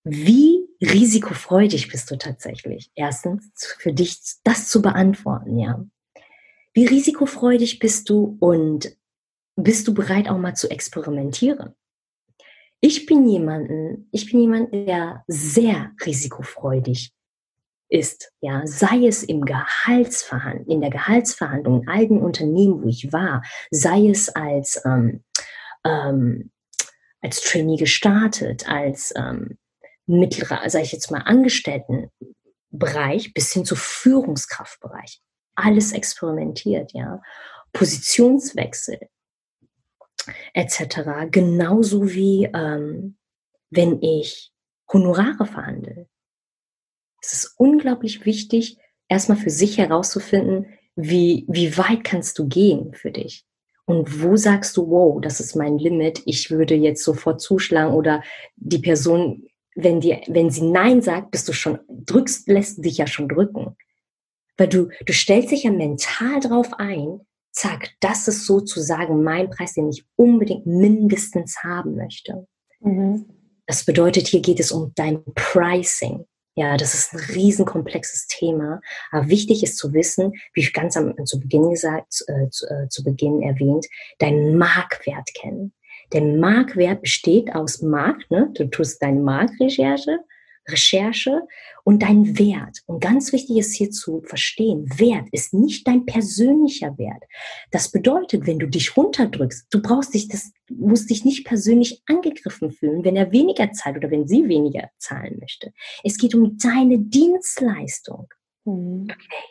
Wie 0.05 0.69
risikofreudig 0.81 1.89
bist 1.89 2.09
du 2.09 2.17
tatsächlich? 2.17 2.89
Erstens, 2.95 3.51
für 3.79 3.91
dich 3.91 4.17
das 4.45 4.69
zu 4.69 4.81
beantworten, 4.81 5.59
ja. 5.59 5.85
Wie 6.73 6.85
risikofreudig 6.85 7.79
bist 7.79 8.09
du 8.09 8.37
und 8.39 8.95
bist 9.57 9.87
du 9.89 9.93
bereit 9.93 10.29
auch 10.29 10.37
mal 10.37 10.55
zu 10.55 10.69
experimentieren? 10.69 11.75
Ich 12.79 13.05
bin 13.05 13.27
jemanden, 13.27 14.07
ich 14.11 14.31
bin 14.31 14.39
jemand, 14.39 14.73
der 14.73 15.25
sehr 15.27 15.91
risikofreudig 16.05 17.11
ist, 17.89 18.31
ja, 18.41 18.61
sei 18.65 19.07
es 19.07 19.23
im 19.23 19.45
Gehaltsverhandlung, 19.45 20.67
in 20.67 20.81
der 20.81 20.89
Gehaltsverhandlung 20.89 21.87
in 21.87 22.09
den 22.09 22.21
Unternehmen, 22.21 22.83
wo 22.83 22.87
ich 22.87 23.13
war, 23.13 23.43
sei 23.71 24.09
es 24.09 24.27
als, 24.29 24.81
ähm, 24.85 25.23
ähm, 25.85 26.51
als 27.21 27.41
Trainee 27.41 27.77
gestartet, 27.77 28.69
als 28.69 29.13
ähm, 29.15 29.57
mittlerer, 30.05 30.69
sage 30.69 30.85
ich 30.85 30.91
jetzt 30.91 31.09
mal, 31.11 31.21
Angestelltenbereich 31.21 33.33
bis 33.33 33.53
hin 33.53 33.65
zu 33.65 33.75
Führungskraftbereich. 33.75 35.21
Alles 35.55 35.93
experimentiert, 35.93 36.93
ja. 36.93 37.21
Positionswechsel 37.73 38.99
etc. 40.53 41.01
Genauso 41.31 42.09
wie 42.09 42.45
ähm, 42.53 43.17
wenn 43.69 44.01
ich 44.01 44.51
Honorare 44.91 45.45
verhandle 45.45 46.07
es 47.27 47.33
ist 47.33 47.53
unglaublich 47.57 48.25
wichtig, 48.25 48.77
erstmal 49.09 49.37
für 49.37 49.49
sich 49.49 49.77
herauszufinden, 49.77 50.67
wie, 50.95 51.45
wie 51.47 51.77
weit 51.77 52.03
kannst 52.03 52.39
du 52.39 52.47
gehen 52.47 52.93
für 52.93 53.11
dich? 53.11 53.45
Und 53.85 54.21
wo 54.21 54.35
sagst 54.35 54.75
du, 54.75 54.89
wow, 54.89 55.21
das 55.21 55.39
ist 55.39 55.55
mein 55.55 55.77
Limit, 55.77 56.21
ich 56.25 56.51
würde 56.51 56.75
jetzt 56.75 57.03
sofort 57.03 57.39
zuschlagen 57.39 57.93
oder 57.93 58.23
die 58.55 58.79
Person, 58.79 59.47
wenn, 59.75 60.01
die, 60.01 60.17
wenn 60.27 60.49
sie 60.49 60.63
Nein 60.63 61.01
sagt, 61.01 61.31
bist 61.31 61.47
du 61.47 61.53
schon, 61.53 61.79
drückst, 61.87 62.47
lässt 62.49 62.83
dich 62.83 62.97
ja 62.97 63.07
schon 63.07 63.29
drücken. 63.29 63.77
Weil 64.57 64.67
du, 64.67 64.89
du 65.05 65.13
stellst 65.13 65.51
dich 65.51 65.63
ja 65.63 65.71
mental 65.71 66.39
drauf 66.39 66.73
ein, 66.77 67.21
zack, 67.51 67.91
das 67.99 68.27
ist 68.27 68.45
sozusagen 68.45 69.23
mein 69.23 69.49
Preis, 69.49 69.73
den 69.73 69.89
ich 69.89 70.05
unbedingt 70.15 70.65
mindestens 70.65 71.63
haben 71.63 71.95
möchte. 71.95 72.47
Mhm. 72.79 73.25
Das 73.65 73.85
bedeutet, 73.85 74.27
hier 74.27 74.41
geht 74.41 74.59
es 74.59 74.71
um 74.71 74.93
dein 74.95 75.23
Pricing. 75.35 76.25
Ja, 76.57 76.75
das 76.75 76.95
ist 76.95 77.13
ein 77.13 77.19
riesenkomplexes 77.19 78.25
Thema. 78.25 78.81
Aber 79.11 79.29
wichtig 79.29 79.61
ist 79.61 79.77
zu 79.77 79.93
wissen, 79.93 80.33
wie 80.53 80.61
ich 80.61 80.73
ganz 80.73 80.97
am, 80.97 81.13
zu 81.23 81.39
Beginn 81.39 81.69
gesagt, 81.69 82.23
äh, 82.25 82.49
zu, 82.49 82.65
äh, 82.65 82.89
zu 82.89 83.03
Beginn 83.03 83.43
erwähnt, 83.43 83.85
deinen 84.17 84.57
Marktwert 84.57 85.29
kennen. 85.35 85.73
Der 86.13 86.23
Marktwert 86.23 87.01
besteht 87.01 87.53
aus 87.53 87.83
Markt, 87.83 88.31
ne? 88.31 88.49
du 88.55 88.65
tust 88.71 89.03
deine 89.03 89.19
Marktrecherche, 89.19 90.17
Recherche 90.67 91.41
und 91.83 92.03
dein 92.03 92.37
Wert. 92.37 92.79
Und 92.85 92.99
ganz 92.99 93.31
wichtig 93.31 93.57
ist 93.57 93.73
hier 93.73 93.91
zu 93.91 94.21
verstehen, 94.21 94.87
Wert 94.97 95.27
ist 95.31 95.53
nicht 95.53 95.87
dein 95.87 96.05
persönlicher 96.05 96.97
Wert. 96.97 97.23
Das 97.71 97.91
bedeutet, 97.91 98.45
wenn 98.45 98.59
du 98.59 98.67
dich 98.67 98.97
runterdrückst, 98.97 99.67
du 99.69 99.81
brauchst 99.81 100.13
dich, 100.13 100.27
das 100.27 100.51
musst 100.69 101.09
dich 101.09 101.23
nicht 101.23 101.45
persönlich 101.45 102.03
angegriffen 102.07 102.71
fühlen, 102.71 103.03
wenn 103.05 103.15
er 103.15 103.31
weniger 103.31 103.71
zahlt 103.71 103.97
oder 103.97 104.11
wenn 104.11 104.27
sie 104.27 104.47
weniger 104.47 104.89
zahlen 104.97 105.37
möchte. 105.39 105.71
Es 106.03 106.17
geht 106.17 106.35
um 106.35 106.57
deine 106.57 106.99
Dienstleistung. 106.99 108.27
Mhm. 108.65 109.07
Okay. 109.09 109.43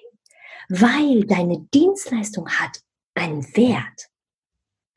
Weil 0.69 1.25
deine 1.25 1.67
Dienstleistung 1.73 2.49
hat 2.49 2.81
einen 3.15 3.43
Wert. 3.57 4.11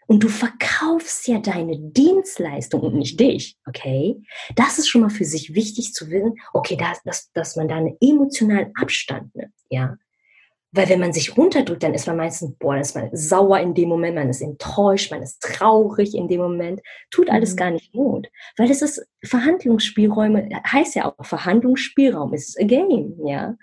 Und 0.09 0.23
du 0.23 0.27
verkaufst 0.27 1.27
ja 1.27 1.37
deine 1.37 1.77
Dienstleistung 1.77 2.81
und 2.81 2.95
nicht 2.95 3.19
dich, 3.19 3.59
okay? 3.67 4.15
Das 4.55 4.79
ist 4.79 4.87
schon 4.87 5.01
mal 5.01 5.11
für 5.11 5.23
sich 5.23 5.53
wichtig 5.53 5.93
zu 5.93 6.09
wissen, 6.09 6.33
okay, 6.51 6.75
dass, 6.75 7.03
dass, 7.03 7.31
dass 7.33 7.55
man 7.55 7.67
da 7.67 7.75
einen 7.75 7.95
emotionalen 8.01 8.71
Abstand 8.75 9.35
nimmt, 9.35 9.53
ja? 9.69 9.97
Weil 10.71 10.89
wenn 10.89 10.99
man 10.99 11.13
sich 11.13 11.37
runterdrückt, 11.37 11.83
dann 11.83 11.93
ist 11.93 12.07
man 12.07 12.17
meistens, 12.17 12.55
boah, 12.57 12.73
dann 12.73 12.81
ist 12.81 12.95
man 12.95 13.09
sauer 13.13 13.59
in 13.59 13.75
dem 13.75 13.89
Moment, 13.89 14.15
man 14.15 14.29
ist 14.29 14.41
enttäuscht, 14.41 15.11
man 15.11 15.21
ist 15.21 15.41
traurig 15.43 16.15
in 16.15 16.27
dem 16.27 16.41
Moment. 16.41 16.81
Tut 17.11 17.29
alles 17.29 17.51
mhm. 17.51 17.57
gar 17.57 17.69
nicht 17.69 17.93
Not. 17.93 18.29
Weil 18.57 18.71
es 18.71 18.81
ist 18.81 19.07
Verhandlungsspielräume, 19.23 20.49
heißt 20.65 20.95
ja 20.95 21.05
auch 21.05 21.23
Verhandlungsspielraum, 21.23 22.33
ist 22.33 22.59
a 22.59 22.63
game, 22.63 23.13
ja. 23.27 23.55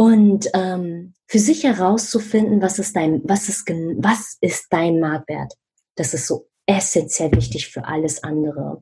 Und 0.00 0.48
ähm, 0.54 1.12
für 1.26 1.38
sich 1.38 1.64
herauszufinden, 1.64 2.62
was 2.62 2.78
ist 2.78 2.96
dein, 2.96 3.20
was 3.24 3.50
ist, 3.50 3.68
was 3.68 4.38
ist 4.40 4.68
dein 4.70 4.98
Marktwert? 4.98 5.52
Das 5.94 6.14
ist 6.14 6.26
so 6.26 6.48
essentiell 6.64 7.30
wichtig 7.32 7.68
für 7.68 7.84
alles 7.84 8.24
andere. 8.24 8.80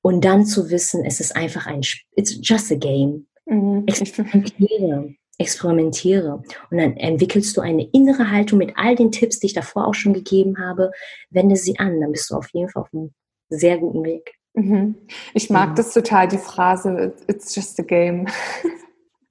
Und 0.00 0.24
dann 0.24 0.46
zu 0.46 0.70
wissen, 0.70 1.04
es 1.04 1.20
ist 1.20 1.36
einfach 1.36 1.66
ein, 1.66 1.82
it's 2.16 2.38
just 2.40 2.72
a 2.72 2.76
game. 2.76 3.26
Mhm. 3.44 3.84
Experimentiere, 3.86 5.14
experimentiere. 5.36 6.42
Und 6.70 6.78
dann 6.78 6.96
entwickelst 6.96 7.54
du 7.58 7.60
eine 7.60 7.86
innere 7.92 8.30
Haltung 8.30 8.56
mit 8.56 8.72
all 8.76 8.94
den 8.94 9.12
Tipps, 9.12 9.40
die 9.40 9.48
ich 9.48 9.52
davor 9.52 9.86
auch 9.86 9.94
schon 9.94 10.14
gegeben 10.14 10.56
habe. 10.58 10.92
Wende 11.28 11.56
sie 11.56 11.78
an, 11.78 12.00
dann 12.00 12.12
bist 12.12 12.30
du 12.30 12.36
auf 12.36 12.48
jeden 12.54 12.70
Fall 12.70 12.84
auf 12.84 12.94
einem 12.94 13.12
sehr 13.50 13.76
guten 13.76 14.02
Weg. 14.02 14.32
Mhm. 14.54 14.94
Ich 15.34 15.50
mag 15.50 15.72
mhm. 15.72 15.74
das 15.74 15.92
total, 15.92 16.26
die 16.26 16.38
Phrase, 16.38 17.12
it's 17.28 17.54
just 17.54 17.78
a 17.78 17.82
game. 17.82 18.28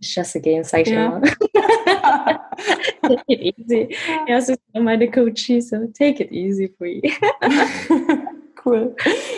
It's 0.04 0.14
just 0.14 0.36
a 0.36 0.40
game, 0.40 0.64
ja. 0.74 1.16
immer. 1.16 1.22
take 3.04 3.24
it 3.28 3.58
easy. 3.58 3.96
Ja, 4.28 4.38
ist 4.38 4.54
meine 4.74 5.10
Coachie, 5.10 5.62
so 5.62 5.78
take 5.98 6.22
it 6.22 6.30
easy 6.30 6.68
for 6.78 6.86
you. 6.86 7.10
cool. 8.66 8.94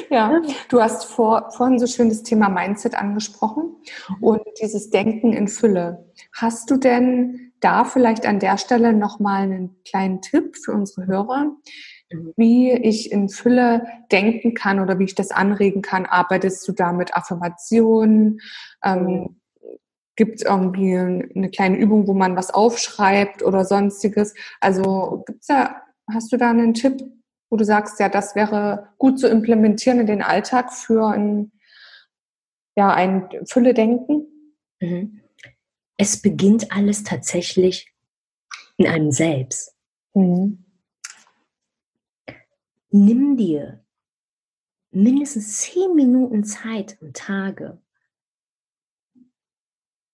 Ja, 0.10 0.42
du 0.70 0.82
hast 0.82 1.06
vor, 1.06 1.52
vorhin 1.52 1.78
so 1.78 1.86
schön 1.86 2.10
das 2.10 2.24
Thema 2.24 2.50
Mindset 2.50 2.96
angesprochen 2.96 3.76
und 4.22 4.42
dieses 4.60 4.90
Denken 4.90 5.34
in 5.34 5.48
Fülle. 5.48 6.12
Hast 6.34 6.72
du 6.72 6.78
denn 6.78 7.52
da 7.60 7.86
vielleicht 7.86 8.26
an 8.26 8.40
der 8.40 8.58
Stelle 8.58 8.92
nochmal 8.92 9.44
einen 9.44 9.76
kleinen 9.88 10.22
Tipp 10.22 10.58
für 10.58 10.72
unsere 10.72 11.06
Hörer, 11.06 11.52
mhm. 12.12 12.34
wie 12.38 12.72
ich 12.72 13.12
in 13.12 13.30
Fülle 13.30 13.86
denken 14.12 14.56
kann 14.56 14.80
oder 14.80 14.98
wie 14.98 15.06
ich 15.06 15.16
das 15.16 15.30
anregen 15.30 15.84
kann? 15.84 16.08
Arbeitest 16.08 16.68
du 16.68 16.72
da 16.72 16.92
mit 16.92 17.16
Affirmationen? 17.16 18.40
Ähm, 18.84 19.04
mhm. 19.04 19.42
Gibt 20.16 20.36
es 20.36 20.42
irgendwie 20.44 20.98
eine 20.98 21.50
kleine 21.50 21.78
Übung, 21.78 22.08
wo 22.08 22.14
man 22.14 22.36
was 22.36 22.54
aufschreibt 22.54 23.44
oder 23.44 23.66
sonstiges? 23.66 24.34
Also 24.62 25.24
gibt's 25.28 25.48
da, 25.48 25.82
hast 26.12 26.32
du 26.32 26.38
da 26.38 26.52
einen 26.52 26.74
Tipp, 26.74 27.02
wo 27.50 27.58
du 27.58 27.66
sagst, 27.66 28.00
ja, 28.00 28.10
das 28.10 28.36
wäre 28.36 28.90
gut 28.98 29.20
zu 29.20 29.28
implementieren 29.28 30.00
in 30.00 30.08
den 30.08 30.22
Alltag 30.22 30.74
für 30.74 31.08
ein, 31.08 31.52
ja, 32.76 32.94
ein 32.94 33.30
Fülle-Denken? 33.46 34.28
Mhm. 34.80 35.22
Es 35.98 36.22
beginnt 36.22 36.72
alles 36.72 37.04
tatsächlich 37.04 37.94
in 38.78 38.88
einem 38.88 39.12
selbst. 39.12 39.76
Mhm. 40.14 40.66
Nimm 42.90 43.36
dir 43.38 43.84
mindestens 44.92 45.60
zehn 45.60 45.94
Minuten 45.96 46.44
Zeit 46.46 46.98
am 47.01 47.12
Tage 47.12 47.82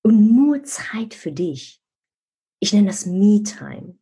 und 0.04 0.36
nur 0.36 0.64
Zeit 0.64 1.14
für 1.14 1.32
dich. 1.32 1.82
Ich 2.60 2.74
nenne 2.74 2.88
das 2.88 3.06
Me-Time. 3.06 3.98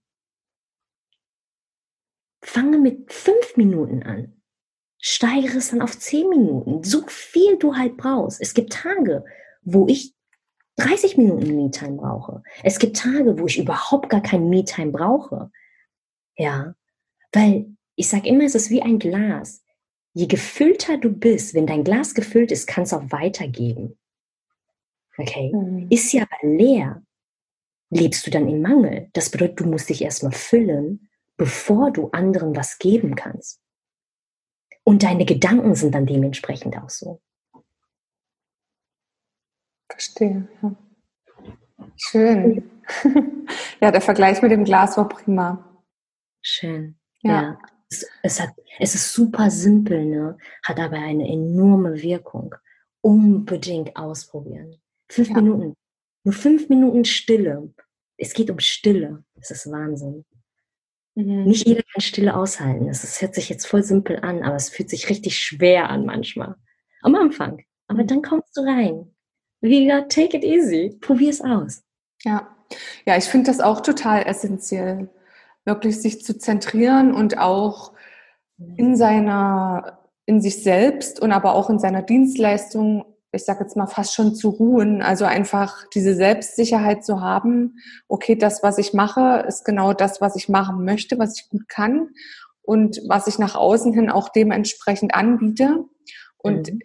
Fange 2.41 2.77
mit 2.77 3.11
fünf 3.11 3.57
Minuten 3.57 4.03
an. 4.03 4.41
Steigere 4.97 5.57
es 5.57 5.69
dann 5.69 5.81
auf 5.81 5.97
zehn 5.97 6.29
Minuten. 6.29 6.83
So 6.83 7.03
viel 7.07 7.57
du 7.57 7.75
halt 7.75 7.97
brauchst. 7.97 8.41
Es 8.41 8.53
gibt 8.53 8.73
Tage, 8.73 9.23
wo 9.61 9.87
ich 9.87 10.13
30 10.77 11.17
Minuten 11.17 11.55
Me-Time 11.55 11.97
brauche. 11.97 12.43
Es 12.63 12.79
gibt 12.79 12.97
Tage, 12.97 13.37
wo 13.37 13.45
ich 13.45 13.59
überhaupt 13.59 14.09
gar 14.09 14.21
kein 14.21 14.49
Me-Time 14.49 14.91
brauche. 14.91 15.51
Ja, 16.37 16.73
weil 17.33 17.75
ich 17.95 18.07
sage 18.07 18.29
immer, 18.29 18.45
es 18.45 18.55
ist 18.55 18.69
wie 18.69 18.81
ein 18.81 18.99
Glas. 18.99 19.63
Je 20.13 20.25
gefüllter 20.25 20.97
du 20.97 21.11
bist, 21.11 21.53
wenn 21.53 21.67
dein 21.67 21.83
Glas 21.83 22.13
gefüllt 22.13 22.51
ist, 22.51 22.65
kannst 22.65 22.93
du 22.93 22.95
auch 22.95 23.11
weitergeben. 23.11 23.98
Okay. 25.19 25.51
Mhm. 25.53 25.87
Ist 25.89 26.13
ja 26.13 26.23
aber 26.23 26.47
leer. 26.47 27.03
Lebst 27.89 28.25
du 28.25 28.31
dann 28.31 28.47
im 28.47 28.61
Mangel? 28.61 29.09
Das 29.13 29.29
bedeutet, 29.29 29.59
du 29.59 29.65
musst 29.65 29.89
dich 29.89 30.01
erstmal 30.01 30.31
füllen, 30.31 31.09
bevor 31.37 31.91
du 31.91 32.09
anderen 32.11 32.55
was 32.55 32.77
geben 32.77 33.15
kannst. 33.15 33.61
Und 34.83 35.03
deine 35.03 35.25
Gedanken 35.25 35.75
sind 35.75 35.95
dann 35.95 36.05
dementsprechend 36.05 36.77
auch 36.77 36.89
so. 36.89 37.21
Verstehe. 39.89 40.47
Ja. 40.61 40.75
Schön. 41.95 42.69
ja, 43.81 43.91
der 43.91 44.01
Vergleich 44.01 44.41
mit 44.41 44.51
dem 44.51 44.63
Glas 44.63 44.97
war 44.97 45.07
prima. 45.09 45.81
Schön. 46.41 46.97
Ja. 47.21 47.41
ja. 47.41 47.59
Es, 47.89 48.07
es, 48.21 48.39
hat, 48.39 48.51
es 48.77 48.93
ist 48.93 49.13
super 49.13 49.49
simpel, 49.49 50.05
ne? 50.05 50.37
hat 50.63 50.79
aber 50.79 50.97
eine 50.97 51.27
enorme 51.27 52.01
Wirkung. 52.01 52.53
Unbedingt 53.01 53.95
ausprobieren. 53.95 54.79
Fünf 55.09 55.29
ja. 55.29 55.35
Minuten. 55.35 55.75
Nur 56.23 56.33
fünf 56.33 56.69
Minuten 56.69 57.05
Stille. 57.05 57.73
Es 58.17 58.33
geht 58.33 58.49
um 58.49 58.59
Stille. 58.59 59.23
Das 59.35 59.51
ist 59.51 59.71
Wahnsinn. 59.71 60.25
Mhm. 61.15 61.45
Nicht 61.45 61.67
jeder 61.67 61.83
kann 61.83 62.01
Stille 62.01 62.35
aushalten. 62.35 62.87
Das 62.87 63.21
hört 63.21 63.35
sich 63.35 63.49
jetzt 63.49 63.65
voll 63.65 63.83
simpel 63.83 64.19
an, 64.19 64.43
aber 64.43 64.55
es 64.55 64.69
fühlt 64.69 64.89
sich 64.89 65.09
richtig 65.09 65.37
schwer 65.39 65.89
an 65.89 66.05
manchmal. 66.05 66.55
Am 67.01 67.15
Anfang. 67.15 67.63
Aber 67.87 68.03
mhm. 68.03 68.07
dann 68.07 68.21
kommst 68.21 68.55
du 68.55 68.61
rein. 68.61 69.15
Wieder 69.61 70.07
take 70.07 70.37
it 70.37 70.43
easy. 70.43 70.97
Probier 71.01 71.29
es 71.29 71.41
aus. 71.41 71.83
Ja. 72.23 72.55
Ja, 73.05 73.17
ich 73.17 73.25
finde 73.25 73.47
das 73.47 73.59
auch 73.59 73.81
total 73.81 74.25
essentiell. 74.27 75.09
Wirklich 75.65 76.01
sich 76.01 76.23
zu 76.23 76.37
zentrieren 76.37 77.13
und 77.13 77.37
auch 77.37 77.93
in 78.77 78.95
seiner, 78.95 79.99
in 80.25 80.41
sich 80.41 80.61
selbst 80.63 81.19
und 81.19 81.31
aber 81.31 81.55
auch 81.55 81.69
in 81.69 81.79
seiner 81.79 82.01
Dienstleistung 82.01 83.05
ich 83.31 83.45
sage 83.45 83.63
jetzt 83.63 83.75
mal 83.75 83.87
fast 83.87 84.15
schon 84.15 84.33
zu 84.33 84.49
ruhen, 84.49 85.01
also 85.01 85.25
einfach 85.25 85.87
diese 85.93 86.15
Selbstsicherheit 86.15 87.05
zu 87.05 87.21
haben, 87.21 87.77
okay, 88.07 88.35
das, 88.35 88.63
was 88.63 88.77
ich 88.77 88.93
mache, 88.93 89.45
ist 89.47 89.65
genau 89.65 89.93
das, 89.93 90.19
was 90.19 90.35
ich 90.35 90.49
machen 90.49 90.83
möchte, 90.83 91.19
was 91.19 91.39
ich 91.39 91.49
gut 91.49 91.69
kann 91.69 92.09
und 92.61 93.01
was 93.07 93.27
ich 93.27 93.37
nach 93.37 93.55
außen 93.55 93.93
hin 93.93 94.09
auch 94.09 94.29
dementsprechend 94.29 95.13
anbiete. 95.13 95.85
Und 96.37 96.73
mhm. 96.73 96.79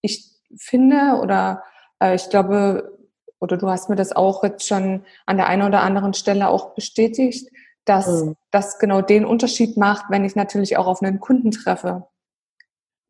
ich 0.00 0.30
finde 0.56 1.18
oder 1.20 1.64
äh, 2.00 2.14
ich 2.14 2.30
glaube, 2.30 2.96
oder 3.40 3.56
du 3.56 3.68
hast 3.68 3.88
mir 3.88 3.96
das 3.96 4.12
auch 4.12 4.44
jetzt 4.44 4.66
schon 4.66 5.04
an 5.26 5.36
der 5.36 5.48
einen 5.48 5.62
oder 5.62 5.82
anderen 5.82 6.14
Stelle 6.14 6.48
auch 6.48 6.74
bestätigt, 6.74 7.48
dass 7.84 8.24
mhm. 8.24 8.36
das 8.50 8.78
genau 8.78 9.00
den 9.00 9.24
Unterschied 9.24 9.76
macht, 9.76 10.06
wenn 10.10 10.24
ich 10.24 10.36
natürlich 10.36 10.76
auch 10.76 10.86
auf 10.86 11.02
einen 11.02 11.18
Kunden 11.18 11.50
treffe 11.50 12.06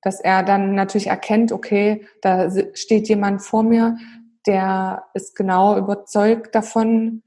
dass 0.08 0.20
er 0.20 0.42
dann 0.42 0.74
natürlich 0.74 1.08
erkennt, 1.08 1.52
okay, 1.52 2.06
da 2.22 2.50
steht 2.72 3.10
jemand 3.10 3.42
vor 3.42 3.62
mir, 3.62 3.98
der 4.46 5.04
ist 5.12 5.36
genau 5.36 5.76
überzeugt 5.76 6.54
davon, 6.54 7.22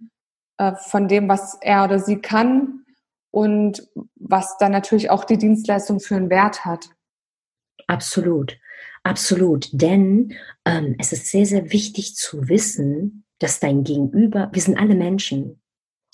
äh, 0.58 0.74
von 0.89 1.08
dem, 1.08 1.30
was 1.30 1.60
er 1.62 1.84
oder 1.84 2.00
sie 2.00 2.17
kann 2.17 2.84
und 3.30 3.88
was 4.15 4.58
dann 4.58 4.72
natürlich 4.72 5.12
auch 5.12 5.26
die 5.26 5.38
Dienstleistung 5.38 6.00
für 6.00 6.15
einen 6.15 6.32
Wert 6.32 6.65
hat. 6.65 6.89
Absolut, 7.86 8.58
absolut. 9.04 9.70
Denn 9.74 10.34
ähm, 10.65 10.96
es 10.98 11.13
ist 11.13 11.28
sehr, 11.28 11.46
sehr 11.46 11.72
wichtig 11.72 12.15
zu 12.15 12.50
wissen, 12.50 13.26
dass 13.38 13.60
dein 13.60 13.84
Gegenüber, 13.84 14.50
wir 14.54 14.62
sind 14.63 14.80
alle 14.80 14.96
Menschen, 14.96 15.61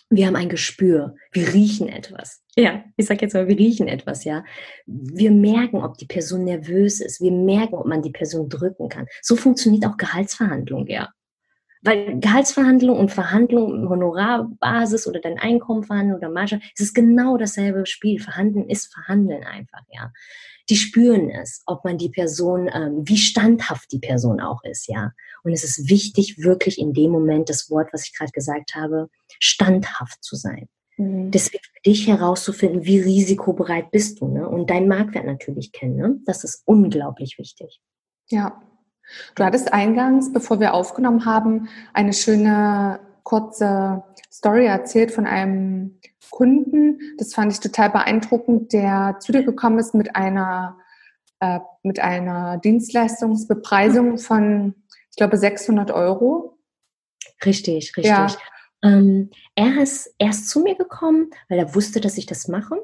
wir 0.10 0.28
haben 0.28 0.36
ein 0.36 0.50
Gespür, 0.50 1.16
wir 1.32 1.54
riechen 1.54 1.90
etwas. 1.90 2.42
Ja, 2.56 2.84
ich 2.96 3.06
sage 3.06 3.22
jetzt 3.22 3.34
mal, 3.34 3.48
wir 3.48 3.58
riechen 3.58 3.88
etwas, 3.88 4.24
ja. 4.24 4.44
Wir 4.86 5.32
merken, 5.32 5.84
ob 5.84 5.98
die 5.98 6.06
Person 6.06 6.46
nervös 6.46 7.02
ist. 7.02 7.22
Wir 7.22 7.32
merken, 7.32 7.76
ob 7.76 7.86
man 7.86 8.02
die 8.02 8.12
Person 8.12 8.50
drücken 8.50 8.90
kann. 8.90 9.08
So 9.22 9.36
funktioniert 9.36 9.86
auch 9.86 9.98
Gehaltsverhandlung, 9.98 10.88
ja. 10.88 11.10
Weil 11.84 12.20
Gehaltsverhandlung 12.20 12.98
und 12.98 13.12
Verhandlung, 13.12 13.88
Honorarbasis 13.88 15.08
oder 15.08 15.20
dein 15.20 15.38
Einkommen 15.38 15.84
verhandeln 15.84 16.18
oder 16.18 16.30
Marge, 16.30 16.60
es 16.76 16.82
ist 16.82 16.96
genau 16.96 17.38
dasselbe 17.38 17.86
Spiel. 17.86 18.20
Verhandeln 18.20 18.70
ist 18.70 18.92
Verhandeln 18.94 19.44
einfach, 19.44 19.82
ja. 19.92 20.12
Die 20.70 20.76
spüren 20.76 21.30
es, 21.30 21.62
ob 21.66 21.86
man 21.86 21.98
die 21.98 22.10
Person, 22.10 22.70
ähm, 22.74 23.04
wie 23.06 23.18
standhaft 23.18 23.92
die 23.92 24.00
Person 24.00 24.42
auch 24.42 24.64
ist, 24.64 24.88
ja. 24.88 25.12
Und 25.44 25.54
es 25.54 25.64
ist 25.64 25.90
wichtig, 25.90 26.40
wirklich 26.40 26.80
in 26.80 26.94
dem 26.94 27.12
Moment 27.12 27.50
das 27.50 27.70
Wort, 27.70 27.90
was 27.94 28.06
ich 28.06 28.18
gerade 28.18 28.32
gesagt 28.32 28.76
habe, 28.76 29.10
standhaft 29.40 30.24
zu 30.24 30.36
sein. 30.36 30.68
Mhm. 30.98 31.32
Deswegen 31.32 31.64
für 31.64 31.82
dich 31.86 32.08
herauszufinden, 32.08 32.86
wie 32.86 33.00
risikobereit 33.00 33.92
bist 33.92 34.20
du, 34.22 34.28
ne? 34.28 34.48
Und 34.48 34.70
deinen 34.70 34.88
Marktwert 34.88 35.26
natürlich 35.26 35.72
kennen, 35.72 35.96
ne? 35.96 36.20
Das 36.26 36.44
ist 36.44 36.64
unglaublich 36.66 37.38
wichtig. 37.38 37.82
Ja. 38.30 38.62
Du 39.36 39.44
hattest 39.44 39.72
eingangs, 39.72 40.34
bevor 40.34 40.60
wir 40.60 40.74
aufgenommen 40.74 41.26
haben, 41.26 41.70
eine 41.94 42.14
schöne 42.14 43.00
kurze 43.24 44.04
Story 44.32 44.66
erzählt 44.66 45.12
von 45.12 45.26
einem 45.26 46.00
Kunden. 46.30 47.00
Das 47.18 47.34
fand 47.34 47.54
ich 47.54 47.60
total 47.60 47.90
beeindruckend, 47.90 48.74
der 48.74 49.18
zu 49.20 49.32
dir 49.32 49.44
gekommen 49.44 49.80
ist 49.80 49.94
mit 49.94 50.16
einer, 50.16 50.78
äh, 51.40 51.60
mit 51.84 52.00
einer 52.00 52.58
Dienstleistungsbepreisung 52.58 54.18
von, 54.18 54.76
ich 55.10 55.16
glaube, 55.16 55.38
600 55.38 55.92
Euro. 55.92 56.58
Richtig, 57.46 57.96
richtig. 57.96 58.06
Ja. 58.06 58.28
Ähm, 58.84 59.32
er, 59.56 59.82
ist, 59.82 60.14
erst 60.18 60.50
zu 60.50 60.62
mir 60.62 60.76
gekommen, 60.76 61.32
weil 61.50 61.60
er 61.60 61.74
wusste, 61.76 62.00
dass 62.00 62.18
ich 62.18 62.26
das 62.26 62.48
mache. 62.48 62.76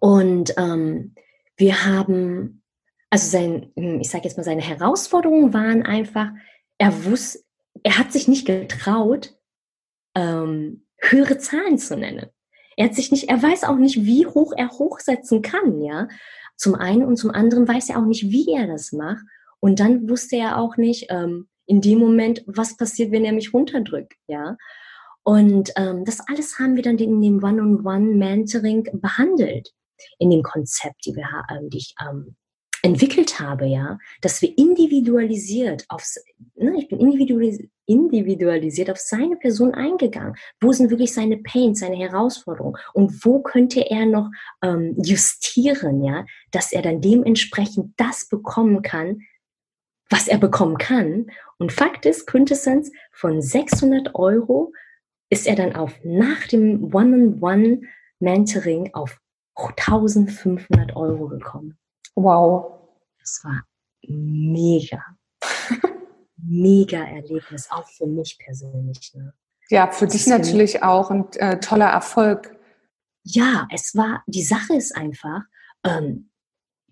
Und 0.00 0.54
ähm, 0.56 1.14
wir 1.56 1.84
haben, 1.84 2.62
also 3.10 3.28
sein, 3.28 3.72
hm, 3.76 4.00
ich 4.00 4.10
sage 4.10 4.24
jetzt 4.24 4.36
mal, 4.36 4.44
seine 4.44 4.62
Herausforderungen 4.62 5.52
waren 5.52 5.82
einfach, 5.82 6.30
er 6.78 7.04
wusste, 7.04 7.40
er 7.82 7.98
hat 7.98 8.12
sich 8.12 8.28
nicht 8.28 8.46
getraut, 8.46 9.34
ähm, 10.14 10.86
höhere 10.98 11.38
Zahlen 11.38 11.78
zu 11.78 11.96
nennen. 11.96 12.26
Er 12.76 12.86
hat 12.86 12.94
sich 12.94 13.10
nicht, 13.10 13.28
er 13.28 13.42
weiß 13.42 13.64
auch 13.64 13.76
nicht, 13.76 14.04
wie 14.04 14.26
hoch 14.26 14.52
er 14.56 14.70
hochsetzen 14.70 15.42
kann, 15.42 15.82
ja. 15.82 16.08
Zum 16.56 16.74
einen 16.74 17.04
und 17.04 17.16
zum 17.16 17.30
anderen 17.30 17.66
weiß 17.66 17.90
er 17.90 17.98
auch 17.98 18.04
nicht, 18.04 18.30
wie 18.30 18.52
er 18.52 18.66
das 18.66 18.92
macht. 18.92 19.24
Und 19.60 19.80
dann 19.80 20.08
wusste 20.08 20.36
er 20.36 20.58
auch 20.58 20.76
nicht, 20.76 21.06
ähm, 21.10 21.48
in 21.66 21.80
dem 21.80 21.98
Moment, 21.98 22.42
was 22.46 22.76
passiert, 22.76 23.12
wenn 23.12 23.24
er 23.24 23.32
mich 23.32 23.54
runterdrückt, 23.54 24.14
ja. 24.26 24.56
Und 25.24 25.72
ähm, 25.76 26.04
das 26.04 26.20
alles 26.26 26.58
haben 26.58 26.76
wir 26.76 26.82
dann 26.82 26.98
in 26.98 27.20
dem 27.20 27.42
One-on-One-Mentoring 27.42 28.88
behandelt, 29.00 29.72
in 30.18 30.30
dem 30.30 30.42
Konzept, 30.42 31.06
die, 31.06 31.14
wir, 31.14 31.26
ähm, 31.50 31.70
die 31.70 31.78
ich 31.78 31.94
ähm, 32.00 32.36
entwickelt 32.82 33.38
habe, 33.38 33.66
ja, 33.66 33.98
dass 34.20 34.42
wir 34.42 34.56
individualisiert 34.58 35.84
aufs, 35.88 36.18
ne, 36.56 36.74
ich 36.76 36.88
bin 36.88 36.98
individualis 36.98 37.60
individualisiert 37.86 38.90
auf 38.90 38.98
seine 38.98 39.36
Person 39.36 39.74
eingegangen. 39.74 40.34
Wo 40.60 40.72
sind 40.72 40.90
wirklich 40.90 41.12
seine 41.12 41.38
Pains, 41.38 41.80
seine 41.80 41.96
Herausforderungen 41.96 42.76
und 42.94 43.24
wo 43.24 43.42
könnte 43.42 43.80
er 43.80 44.06
noch 44.06 44.30
ähm, 44.62 44.96
justieren, 45.02 46.02
ja, 46.02 46.24
dass 46.52 46.72
er 46.72 46.82
dann 46.82 47.00
dementsprechend 47.00 47.92
das 47.96 48.28
bekommen 48.28 48.82
kann, 48.82 49.20
was 50.08 50.28
er 50.28 50.38
bekommen 50.38 50.78
kann. 50.78 51.26
Und 51.58 51.72
Fakt 51.72 52.06
ist, 52.06 52.26
Quintessenz 52.26 52.90
von 53.10 53.42
600 53.42 54.14
Euro 54.14 54.72
ist 55.32 55.46
er 55.46 55.56
dann 55.56 55.74
auf 55.74 55.98
nach 56.04 56.46
dem 56.48 56.92
One-on-One-Mentoring 56.94 58.92
auf 58.92 59.18
1500 59.54 60.94
Euro 60.94 61.26
gekommen. 61.28 61.78
Wow. 62.14 62.78
Das 63.18 63.40
war 63.42 63.62
mega. 64.06 65.02
mega 66.36 67.02
Erlebnis, 67.02 67.70
auch 67.70 67.88
für 67.88 68.06
mich 68.06 68.38
persönlich. 68.38 69.14
Ne? 69.14 69.32
Ja, 69.70 69.90
für 69.90 70.06
dich 70.06 70.26
natürlich 70.26 70.82
auch 70.82 71.10
ein 71.10 71.32
äh, 71.36 71.58
toller 71.60 71.88
Erfolg. 71.88 72.54
Ja, 73.22 73.66
es 73.72 73.96
war, 73.96 74.22
die 74.26 74.44
Sache 74.44 74.74
ist 74.74 74.94
einfach, 74.94 75.44
ähm, 75.82 76.30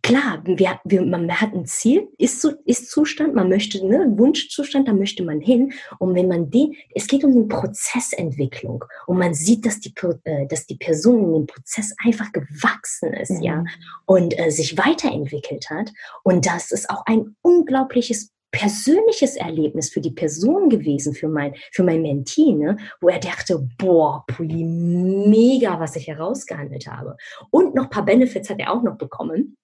klar, 0.02 0.42
wir, 0.44 0.80
wir, 0.84 1.02
man 1.02 1.30
hat 1.40 1.52
ein 1.52 1.66
Ziel, 1.66 2.08
ist, 2.18 2.44
ist 2.64 2.90
Zustand, 2.90 3.34
man 3.34 3.48
möchte, 3.48 3.86
ne, 3.86 4.12
Wunschzustand, 4.16 4.88
da 4.88 4.92
möchte 4.92 5.22
man 5.22 5.40
hin. 5.40 5.72
Und 5.98 6.14
wenn 6.14 6.28
man 6.28 6.50
den, 6.50 6.74
es 6.94 7.06
geht 7.06 7.24
um 7.24 7.34
die 7.34 7.48
Prozessentwicklung 7.48 8.84
und 9.06 9.18
man 9.18 9.34
sieht, 9.34 9.66
dass 9.66 9.80
die, 9.80 9.94
äh, 10.24 10.46
dass 10.46 10.66
die 10.66 10.76
Person 10.76 11.24
in 11.24 11.32
dem 11.32 11.46
Prozess 11.46 11.94
einfach 12.04 12.32
gewachsen 12.32 13.12
ist, 13.14 13.30
mhm. 13.30 13.42
ja, 13.42 13.64
und 14.06 14.38
äh, 14.38 14.50
sich 14.50 14.76
weiterentwickelt 14.78 15.70
hat. 15.70 15.92
Und 16.22 16.46
das 16.46 16.70
ist 16.70 16.90
auch 16.90 17.04
ein 17.06 17.36
unglaubliches 17.42 18.30
persönliches 18.52 19.36
Erlebnis 19.36 19.90
für 19.90 20.00
die 20.00 20.10
Person 20.10 20.68
gewesen, 20.68 21.14
für 21.14 21.28
mein, 21.28 21.54
für 21.72 21.84
mein 21.84 22.02
Mentee, 22.02 22.52
ne, 22.52 22.76
wo 23.00 23.08
er 23.08 23.20
dachte, 23.20 23.68
boah, 23.78 24.24
Pulli, 24.26 24.64
mega, 24.64 25.78
was 25.78 25.96
ich 25.96 26.08
herausgehandelt 26.08 26.86
habe. 26.86 27.16
Und 27.50 27.74
noch 27.74 27.90
paar 27.90 28.04
Benefits 28.04 28.50
hat 28.50 28.58
er 28.58 28.72
auch 28.72 28.82
noch 28.82 28.98
bekommen. 28.98 29.56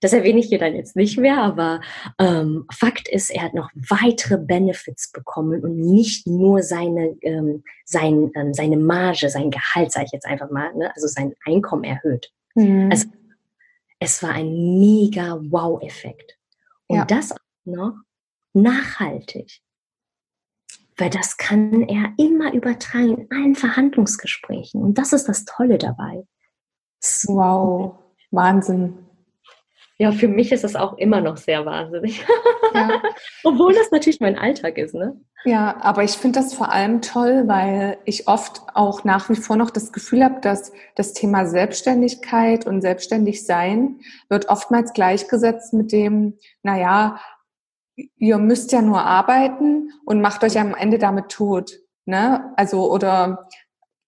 Das 0.00 0.14
erwähne 0.14 0.40
ich 0.40 0.46
hier 0.46 0.58
dann 0.58 0.74
jetzt 0.74 0.96
nicht 0.96 1.18
mehr, 1.18 1.38
aber 1.38 1.82
ähm, 2.18 2.66
Fakt 2.72 3.06
ist, 3.08 3.30
er 3.30 3.42
hat 3.42 3.54
noch 3.54 3.70
weitere 3.74 4.38
Benefits 4.38 5.12
bekommen 5.12 5.62
und 5.62 5.76
nicht 5.76 6.26
nur 6.26 6.62
seine, 6.62 7.16
ähm, 7.20 7.62
sein, 7.84 8.30
ähm, 8.34 8.54
seine 8.54 8.78
Marge, 8.78 9.28
sein 9.28 9.50
Gehalt, 9.50 9.92
sage 9.92 10.06
ich 10.06 10.12
jetzt 10.12 10.26
einfach 10.26 10.50
mal, 10.50 10.74
ne? 10.74 10.90
also 10.94 11.06
sein 11.06 11.34
Einkommen 11.44 11.84
erhöht. 11.84 12.32
Mhm. 12.54 12.88
Also, 12.90 13.08
es 13.98 14.22
war 14.22 14.30
ein 14.30 14.80
mega 14.80 15.38
Wow-Effekt. 15.42 16.38
Und 16.86 16.96
ja. 16.96 17.04
das 17.04 17.32
auch 17.32 17.36
noch 17.64 17.94
nachhaltig. 18.54 19.60
Weil 20.96 21.10
das 21.10 21.36
kann 21.36 21.82
er 21.88 22.12
immer 22.18 22.52
übertragen 22.52 23.18
in 23.18 23.30
allen 23.30 23.54
Verhandlungsgesprächen. 23.54 24.82
Und 24.82 24.98
das 24.98 25.12
ist 25.12 25.28
das 25.28 25.44
Tolle 25.44 25.78
dabei. 25.78 26.24
Wow, 27.26 27.98
Wahnsinn. 28.30 29.09
Ja, 30.00 30.12
für 30.12 30.28
mich 30.28 30.50
ist 30.50 30.64
das 30.64 30.76
auch 30.76 30.96
immer 30.96 31.20
noch 31.20 31.36
sehr 31.36 31.66
wahnsinnig. 31.66 32.24
Ja. 32.72 33.02
Obwohl 33.44 33.74
das 33.74 33.90
natürlich 33.90 34.18
mein 34.18 34.38
Alltag 34.38 34.78
ist, 34.78 34.94
ne? 34.94 35.20
Ja, 35.44 35.76
aber 35.82 36.02
ich 36.02 36.12
finde 36.12 36.40
das 36.40 36.54
vor 36.54 36.72
allem 36.72 37.02
toll, 37.02 37.42
weil 37.48 37.98
ich 38.06 38.26
oft 38.26 38.62
auch 38.72 39.04
nach 39.04 39.28
wie 39.28 39.34
vor 39.36 39.56
noch 39.56 39.68
das 39.68 39.92
Gefühl 39.92 40.24
habe, 40.24 40.40
dass 40.40 40.72
das 40.96 41.12
Thema 41.12 41.44
Selbstständigkeit 41.44 42.66
und 42.66 42.80
selbstständig 42.80 43.44
sein 43.44 44.00
wird 44.30 44.48
oftmals 44.48 44.94
gleichgesetzt 44.94 45.74
mit 45.74 45.92
dem, 45.92 46.38
naja, 46.62 47.20
ihr 47.94 48.38
müsst 48.38 48.72
ja 48.72 48.80
nur 48.80 49.02
arbeiten 49.02 49.90
und 50.06 50.22
macht 50.22 50.42
euch 50.44 50.58
am 50.58 50.74
Ende 50.74 50.96
damit 50.96 51.28
tot. 51.28 51.72
Ne? 52.06 52.54
Also, 52.56 52.90
oder 52.90 53.49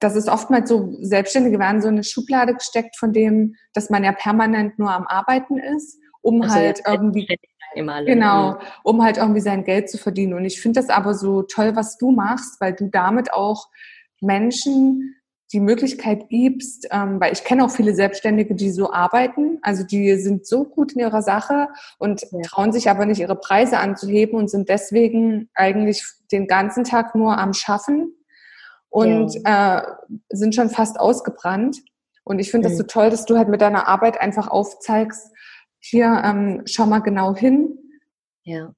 das 0.03 0.17
ist 0.17 0.29
oftmals 0.29 0.69
so, 0.69 0.97
Selbstständige 1.01 1.59
werden 1.59 1.81
so 1.81 1.89
in 1.89 1.95
eine 1.95 2.05
Schublade 2.05 2.55
gesteckt 2.55 2.97
von 2.97 3.13
dem, 3.13 3.55
dass 3.73 3.91
man 3.91 4.05
ja 4.05 4.13
permanent 4.13 4.79
nur 4.79 4.91
am 4.91 5.07
Arbeiten 5.07 5.59
ist, 5.59 5.99
um 6.21 6.43
also 6.43 6.55
halt 6.55 6.83
irgendwie, 6.87 7.27
genau, 7.75 8.59
um 8.83 9.03
halt 9.03 9.17
irgendwie 9.17 9.41
sein 9.41 9.65
Geld 9.65 9.91
zu 9.91 9.99
verdienen. 9.99 10.35
Und 10.35 10.45
ich 10.45 10.61
finde 10.61 10.81
das 10.81 10.91
aber 10.91 11.15
so 11.15 11.43
toll, 11.43 11.77
was 11.77 11.99
du 11.99 12.11
machst, 12.11 12.61
weil 12.61 12.75
du 12.75 12.89
damit 12.89 13.33
auch 13.33 13.69
Menschen 14.21 15.17
die 15.53 15.61
Möglichkeit 15.61 16.29
gibst, 16.31 16.89
ähm, 16.91 17.21
weil 17.21 17.33
ich 17.33 17.45
kenne 17.45 17.65
auch 17.65 17.71
viele 17.71 17.95
Selbstständige, 17.95 18.55
die 18.55 18.71
so 18.71 18.91
arbeiten, 18.91 19.59
also 19.61 19.85
die 19.85 20.17
sind 20.17 20.47
so 20.47 20.65
gut 20.65 20.93
in 20.93 21.01
ihrer 21.01 21.21
Sache 21.21 21.69
und 21.99 22.23
ja. 22.23 22.41
trauen 22.47 22.73
sich 22.73 22.89
aber 22.89 23.05
nicht 23.05 23.21
ihre 23.21 23.37
Preise 23.37 23.79
anzuheben 23.79 24.39
und 24.39 24.49
sind 24.49 24.71
deswegen 24.71 25.51
eigentlich 25.55 26.03
den 26.31 26.47
ganzen 26.47 26.85
Tag 26.85 27.15
nur 27.15 27.37
am 27.37 27.53
Schaffen 27.53 28.15
und 28.93 29.35
ja. 29.43 29.79
äh, 29.79 29.97
sind 30.29 30.55
schon 30.55 30.69
fast 30.69 31.01
ausgebrannt. 31.01 31.83
Und 32.25 32.39
ich 32.39 32.51
finde 32.51 32.69
mhm. 32.69 32.73
das 32.73 32.79
so 32.79 32.85
toll, 32.85 33.11
dass 33.11 33.25
du 33.25 33.39
halt 33.39 33.49
mit 33.49 33.63
deiner 33.63 33.89
Arbeit 33.89 34.21
einfach 34.21 34.49
aufzeigst, 34.49 35.33
hier, 35.81 36.23
ähm, 36.25 36.63
schau 36.67 36.87
mal 36.87 37.01
genau 37.01 37.35
hin, 37.35 37.77
ja. 38.45 38.73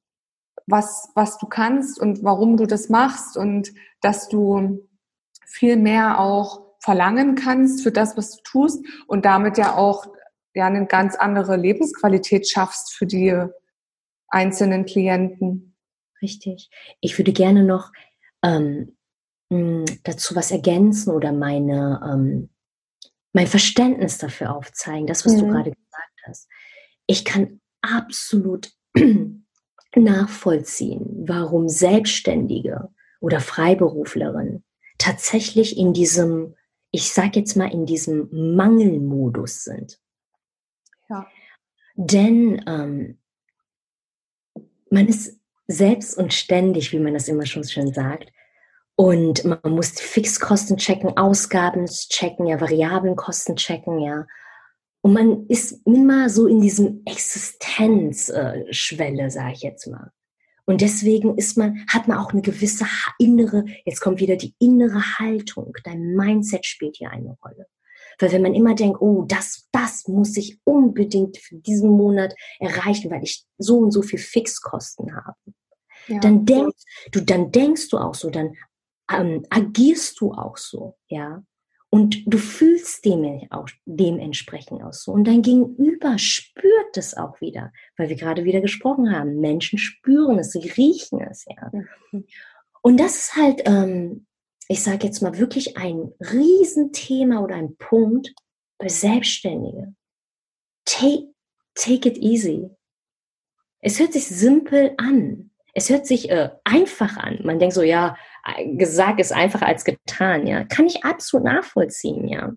was, 0.67 1.11
was 1.15 1.37
du 1.37 1.47
kannst 1.47 2.01
und 2.01 2.23
warum 2.23 2.57
du 2.57 2.67
das 2.67 2.89
machst 2.89 3.37
und 3.37 3.73
dass 4.01 4.29
du 4.29 4.89
viel 5.47 5.77
mehr 5.77 6.19
auch 6.19 6.63
verlangen 6.79 7.35
kannst 7.35 7.83
für 7.83 7.93
das, 7.93 8.17
was 8.17 8.37
du 8.37 8.43
tust 8.45 8.87
und 9.07 9.27
damit 9.27 9.59
ja 9.59 9.77
auch 9.77 10.07
ja 10.55 10.67
eine 10.67 10.87
ganz 10.87 11.17
andere 11.17 11.57
Lebensqualität 11.57 12.49
schaffst 12.49 12.95
für 12.95 13.07
die 13.07 13.37
einzelnen 14.29 14.87
Klienten. 14.87 15.77
Richtig. 16.23 16.71
Ich 17.01 17.19
würde 17.19 17.33
gerne 17.33 17.65
noch 17.65 17.91
ähm, 18.43 18.97
dazu 19.51 20.35
was 20.35 20.51
ergänzen 20.51 21.13
oder 21.13 21.33
meine, 21.33 22.01
ähm, 22.05 22.51
mein 23.33 23.47
Verständnis 23.47 24.19
dafür 24.19 24.55
aufzeigen, 24.55 25.07
das, 25.07 25.25
was 25.25 25.35
mhm. 25.35 25.39
du 25.41 25.47
gerade 25.49 25.71
gesagt 25.71 26.21
hast. 26.27 26.49
Ich 27.07 27.25
kann 27.25 27.61
absolut 27.83 28.73
nachvollziehen, 29.97 31.25
warum 31.27 31.69
Selbstständige 31.69 32.89
oder 33.21 33.41
Freiberuflerinnen 33.41 34.65
tatsächlich 34.99 35.77
in 35.77 35.93
diesem, 35.93 36.57
ich 36.91 37.13
sage 37.13 37.41
jetzt 37.41 37.57
mal, 37.57 37.73
in 37.73 37.87
diesem 37.87 38.29
Mangelmodus 38.57 39.65
sind. 39.65 40.01
Ja. 41.09 41.27
Denn 41.97 42.63
ähm, 42.67 43.19
man 44.91 45.07
ist 45.07 45.39
selbst 45.67 46.17
und 46.17 46.33
ständig, 46.33 46.93
wie 46.93 46.99
man 46.99 47.15
das 47.15 47.29
immer 47.29 47.47
schon 47.47 47.65
schön 47.65 47.93
sagt. 47.93 48.33
Und 48.97 49.45
man 49.45 49.59
muss 49.65 49.91
Fixkosten 49.91 50.77
checken, 50.77 51.17
Ausgaben 51.17 51.87
checken, 51.87 52.47
ja, 52.47 52.61
Variablenkosten 52.61 53.57
checken, 53.57 53.99
ja. 54.01 54.27
Und 55.01 55.13
man 55.13 55.47
ist 55.49 55.81
immer 55.85 56.31
so 56.31 56.47
in 56.47 56.61
diesem 56.61 57.03
Existenzschwelle, 57.05 59.31
sage 59.31 59.55
ich 59.55 59.63
jetzt 59.63 59.89
mal. 59.89 60.13
Und 60.67 60.81
deswegen 60.81 61.37
ist 61.37 61.59
man, 61.59 61.85
hat 61.89 62.09
man 62.09 62.17
auch 62.19 62.33
eine 62.33 62.41
gewisse 62.41 62.87
innere, 63.19 63.65
jetzt 63.85 64.01
kommt 64.01 64.21
wieder 64.21 64.37
die 64.37 64.55
innere 64.59 65.19
Haltung. 65.19 65.75
Dein 65.85 66.15
Mindset 66.15 66.65
spielt 66.65 66.97
hier 66.97 67.11
eine 67.11 67.37
Rolle. 67.45 67.67
Weil 68.19 68.33
wenn 68.33 68.43
man 68.43 68.55
immer 68.55 68.75
denkt, 68.75 69.01
oh, 69.01 69.25
das, 69.27 69.69
das 69.73 70.09
muss 70.09 70.37
ich 70.37 70.59
unbedingt 70.65 71.37
für 71.37 71.57
diesen 71.57 71.91
Monat 71.91 72.35
erreichen, 72.59 73.11
weil 73.11 73.25
ich 73.25 73.45
so 73.59 73.79
und 73.79 73.91
so 73.91 74.03
viel 74.03 74.21
Fixkosten 74.21 75.15
habe. 75.15 75.37
Ja. 76.07 76.21
Dann 76.21 76.47
denkst 76.47 76.85
du, 77.13 77.21
dann 77.21 77.51
denkst 77.51 77.89
du 77.89 77.99
auch 77.99 78.15
so, 78.15 78.31
dann 78.31 78.55
ähm, 79.11 79.45
agierst 79.51 80.21
du 80.21 80.33
auch 80.33 80.57
so, 80.57 80.97
ja. 81.09 81.43
Und 81.91 82.25
du 82.27 82.39
fühlst 82.39 83.05
dem 83.05 83.47
auch, 83.51 83.69
dementsprechend 83.85 84.83
auch 84.83 84.93
so. 84.93 85.13
Und 85.13 85.29
dein 85.29 85.43
Gegenüber 85.43 86.19
spürt 86.19 86.97
es 86.97 87.17
auch 87.17 87.41
wieder, 87.41 87.73
weil 87.97 88.09
wir 88.09 88.17
gerade 88.17 88.43
wieder 88.45 88.61
gesprochen 88.61 89.17
haben. 89.17 89.39
Menschen 89.39 89.79
spüren 89.79 90.41
es, 90.41 90.51
sie 90.51 90.69
riechen 90.71 91.21
es, 91.21 91.45
ja. 91.45 91.71
Mhm. 92.11 92.27
Und 92.83 92.99
das 92.99 93.17
ist 93.17 93.37
halt, 93.37 93.63
ähm, 93.67 94.27
ich 94.69 94.83
sage 94.83 95.07
jetzt 95.07 95.23
mal 95.23 95.39
wirklich 95.39 95.77
ein 95.77 96.13
Riesenthema 96.21 97.41
oder 97.41 97.55
ein 97.55 97.77
Punkt 97.77 98.35
bei 98.79 98.89
Selbstständigen. 98.89 99.97
Take, 100.85 101.29
take 101.75 102.09
it 102.09 102.19
easy. 102.19 102.71
Es 103.81 104.01
hört 104.01 104.15
sich 104.15 104.27
simpel 104.27 104.95
an. 104.97 105.51
Es 105.75 105.91
hört 105.91 106.07
sich 106.07 106.31
äh, 106.31 106.51
einfach 106.63 107.17
an. 107.17 107.41
Man 107.43 107.59
denkt 107.59 107.75
so, 107.75 107.83
ja, 107.83 108.17
gesagt 108.77 109.21
ist 109.21 109.33
einfacher 109.33 109.67
als 109.67 109.85
getan, 109.85 110.47
ja. 110.47 110.65
Kann 110.65 110.87
ich 110.87 111.05
absolut 111.05 111.45
nachvollziehen, 111.45 112.29
ja. 112.29 112.53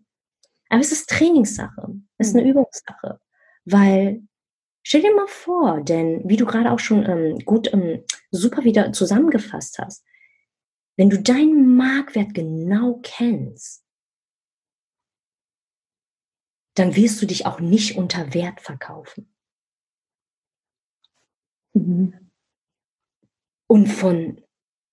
Aber 0.70 0.82
es 0.82 0.92
ist 0.92 1.10
Trainingssache. 1.10 1.94
Es 2.18 2.30
ist 2.30 2.36
eine 2.36 2.44
mhm. 2.44 2.52
Übungssache. 2.52 3.20
Weil, 3.66 4.22
stell 4.84 5.02
dir 5.02 5.16
mal 5.16 5.28
vor, 5.28 5.82
denn 5.82 6.22
wie 6.26 6.38
du 6.38 6.46
gerade 6.46 6.72
auch 6.72 6.80
schon 6.80 7.06
ähm, 7.06 7.40
gut, 7.40 7.74
ähm, 7.74 8.04
super 8.32 8.64
wieder 8.64 8.94
zusammengefasst 8.94 9.80
hast, 9.80 10.06
wenn 10.96 11.10
du 11.10 11.20
deinen 11.20 11.76
Marktwert 11.76 12.34
genau 12.34 13.00
kennst, 13.04 13.84
dann 16.76 16.96
wirst 16.96 17.22
du 17.22 17.26
dich 17.26 17.46
auch 17.46 17.60
nicht 17.60 17.98
unter 17.98 18.34
Wert 18.34 18.62
verkaufen. 18.62 19.34
Mhm. 21.74 22.27
Und 23.68 23.88
von 23.88 24.42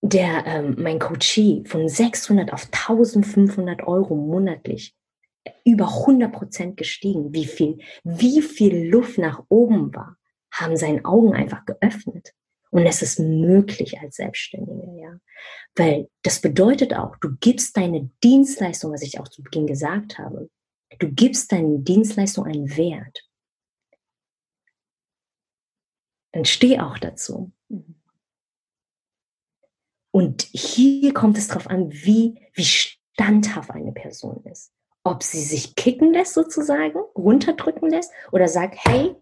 der, 0.01 0.45
ähm, 0.45 0.75
mein 0.77 0.99
Coachie 0.99 1.63
von 1.65 1.87
600 1.87 2.53
auf 2.53 2.67
1500 2.71 3.87
Euro 3.87 4.15
monatlich 4.15 4.95
über 5.63 5.87
100 5.87 6.31
Prozent 6.31 6.77
gestiegen. 6.77 7.33
Wie 7.33 7.45
viel, 7.45 7.79
wie 8.03 8.41
viel 8.41 8.87
Luft 8.89 9.17
nach 9.17 9.43
oben 9.49 9.93
war, 9.95 10.17
haben 10.51 10.77
seine 10.77 11.03
Augen 11.05 11.33
einfach 11.33 11.65
geöffnet. 11.65 12.33
Und 12.71 12.85
es 12.85 13.01
ist 13.01 13.19
möglich 13.19 13.99
als 13.99 14.17
Selbstständiger, 14.17 14.93
ja. 14.95 15.19
Weil 15.75 16.09
das 16.23 16.41
bedeutet 16.41 16.93
auch, 16.93 17.15
du 17.17 17.35
gibst 17.39 17.77
deine 17.77 18.09
Dienstleistung, 18.23 18.91
was 18.91 19.01
ich 19.01 19.19
auch 19.19 19.27
zu 19.27 19.43
Beginn 19.43 19.67
gesagt 19.67 20.17
habe, 20.17 20.49
du 20.99 21.09
gibst 21.09 21.51
deine 21.51 21.79
Dienstleistung 21.79 22.45
einen 22.45 22.75
Wert. 22.75 23.21
Dann 26.33 26.45
steh 26.45 26.79
auch 26.79 26.97
dazu. 26.97 27.51
Mhm. 27.69 27.95
Und 30.15 30.43
hier 30.53 31.13
kommt 31.13 31.37
es 31.37 31.49
darauf 31.49 31.67
an, 31.67 31.91
wie, 31.91 32.39
wie 32.53 32.63
standhaft 32.63 33.71
eine 33.71 33.91
Person 33.91 34.41
ist. 34.45 34.71
Ob 35.03 35.23
sie 35.23 35.41
sich 35.41 35.75
kicken 35.75 36.13
lässt 36.13 36.35
sozusagen, 36.35 36.97
runterdrücken 37.17 37.89
lässt 37.89 38.13
oder 38.31 38.47
sagt, 38.47 38.77
hey, 38.85 39.13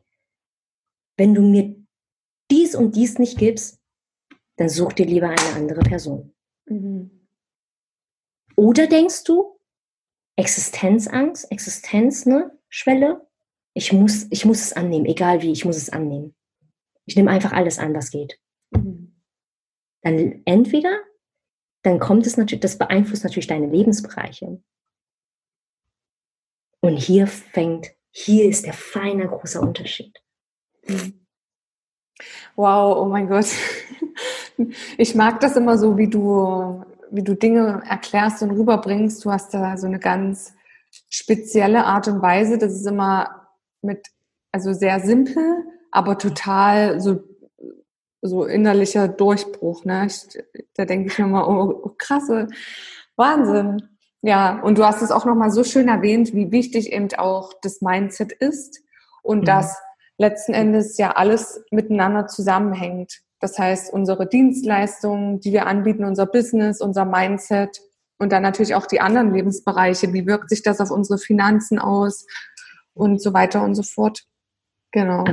wenn 1.17 1.33
du 1.33 1.41
mir 1.41 1.75
dies 2.51 2.75
und 2.75 2.95
dies 2.95 3.17
nicht 3.17 3.39
gibst, 3.39 3.79
dann 4.57 4.69
such 4.69 4.93
dir 4.93 5.07
lieber 5.07 5.29
eine 5.29 5.55
andere 5.55 5.81
Person. 5.81 6.35
Mhm. 6.67 7.27
Oder 8.55 8.85
denkst 8.85 9.23
du, 9.23 9.59
Existenzangst, 10.35 11.51
Existenz, 11.51 12.27
ne, 12.27 12.55
Schwelle, 12.69 13.25
ich 13.73 13.91
muss, 13.93 14.27
ich 14.29 14.45
muss 14.45 14.61
es 14.61 14.73
annehmen, 14.73 15.07
egal 15.07 15.41
wie, 15.41 15.53
ich 15.53 15.65
muss 15.65 15.77
es 15.77 15.89
annehmen. 15.89 16.35
Ich 17.05 17.15
nehme 17.15 17.31
einfach 17.31 17.51
alles 17.51 17.79
an, 17.79 17.95
was 17.95 18.11
geht. 18.11 18.39
Mhm 18.69 19.02
dann 20.03 20.41
entweder, 20.45 20.99
dann 21.81 21.99
kommt 21.99 22.27
es 22.27 22.37
natürlich, 22.37 22.61
das 22.61 22.77
beeinflusst 22.77 23.23
natürlich 23.23 23.47
deine 23.47 23.67
Lebensbereiche. 23.67 24.61
Und 26.81 26.97
hier 26.97 27.27
fängt, 27.27 27.91
hier 28.11 28.45
ist 28.45 28.65
der 28.65 28.73
feine 28.73 29.27
große 29.27 29.59
Unterschied. 29.59 30.21
Wow, 32.55 32.97
oh 32.99 33.05
mein 33.05 33.27
Gott. 33.27 33.47
Ich 34.97 35.15
mag 35.15 35.39
das 35.39 35.55
immer 35.55 35.79
so, 35.79 35.97
wie 35.97 36.09
du, 36.09 36.83
wie 37.09 37.23
du 37.23 37.35
Dinge 37.35 37.81
erklärst 37.87 38.43
und 38.43 38.51
rüberbringst. 38.51 39.25
Du 39.25 39.31
hast 39.31 39.53
da 39.53 39.77
so 39.77 39.87
eine 39.87 39.97
ganz 39.97 40.53
spezielle 41.09 41.85
Art 41.85 42.07
und 42.07 42.21
Weise. 42.21 42.59
Das 42.59 42.73
ist 42.73 42.85
immer 42.85 43.49
mit, 43.81 44.07
also 44.51 44.73
sehr 44.73 44.99
simpel, 44.99 45.65
aber 45.91 46.19
total 46.19 47.01
so 47.01 47.23
so 48.23 48.45
innerlicher 48.45 49.07
Durchbruch. 49.07 49.85
Ne? 49.85 50.07
Ich, 50.07 50.27
da 50.73 50.85
denke 50.85 51.07
ich 51.07 51.19
mir 51.19 51.27
mal, 51.27 51.45
oh, 51.45 51.81
oh, 51.83 51.91
krasse 51.97 52.47
Wahnsinn. 53.15 53.89
Ja, 54.21 54.61
und 54.61 54.77
du 54.77 54.85
hast 54.85 55.01
es 55.01 55.11
auch 55.11 55.25
nochmal 55.25 55.51
so 55.51 55.63
schön 55.63 55.89
erwähnt, 55.89 56.33
wie 56.33 56.51
wichtig 56.51 56.91
eben 56.91 57.09
auch 57.17 57.53
das 57.61 57.81
Mindset 57.81 58.31
ist 58.31 58.81
und 59.21 59.41
mhm. 59.41 59.45
dass 59.45 59.77
letzten 60.17 60.53
Endes 60.53 60.97
ja 60.97 61.11
alles 61.11 61.61
miteinander 61.71 62.27
zusammenhängt. 62.27 63.19
Das 63.39 63.59
heißt, 63.59 63.91
unsere 63.91 64.25
Dienstleistungen, 64.25 65.41
die 65.41 65.51
wir 65.51 65.67
anbieten, 65.67 66.05
unser 66.05 66.25
Business, 66.25 66.79
unser 66.79 67.03
Mindset 67.03 67.81
und 68.17 68.31
dann 68.31 68.41
natürlich 68.41 68.75
auch 68.75 68.85
die 68.85 69.01
anderen 69.01 69.33
Lebensbereiche. 69.33 70.13
Wie 70.13 70.25
wirkt 70.25 70.49
sich 70.49 70.63
das 70.63 70.79
auf 70.79 70.91
unsere 70.91 71.19
Finanzen 71.19 71.77
aus 71.77 72.25
und 72.93 73.21
so 73.21 73.33
weiter 73.33 73.63
und 73.63 73.75
so 73.75 73.83
fort. 73.83 74.23
Genau. 74.91 75.25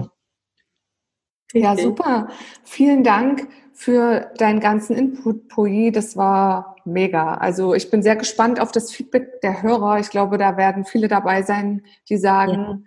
Ja, 1.52 1.76
super. 1.76 2.28
Vielen 2.64 3.02
Dank 3.02 3.48
für 3.72 4.30
deinen 4.36 4.60
ganzen 4.60 4.96
Input, 4.96 5.48
Pui. 5.48 5.90
Das 5.90 6.16
war 6.16 6.76
mega. 6.84 7.34
Also 7.34 7.74
ich 7.74 7.90
bin 7.90 8.02
sehr 8.02 8.16
gespannt 8.16 8.60
auf 8.60 8.72
das 8.72 8.92
Feedback 8.92 9.40
der 9.40 9.62
Hörer. 9.62 9.98
Ich 9.98 10.10
glaube, 10.10 10.38
da 10.38 10.56
werden 10.56 10.84
viele 10.84 11.08
dabei 11.08 11.42
sein, 11.42 11.82
die 12.08 12.18
sagen, 12.18 12.52
ja. 12.52 12.78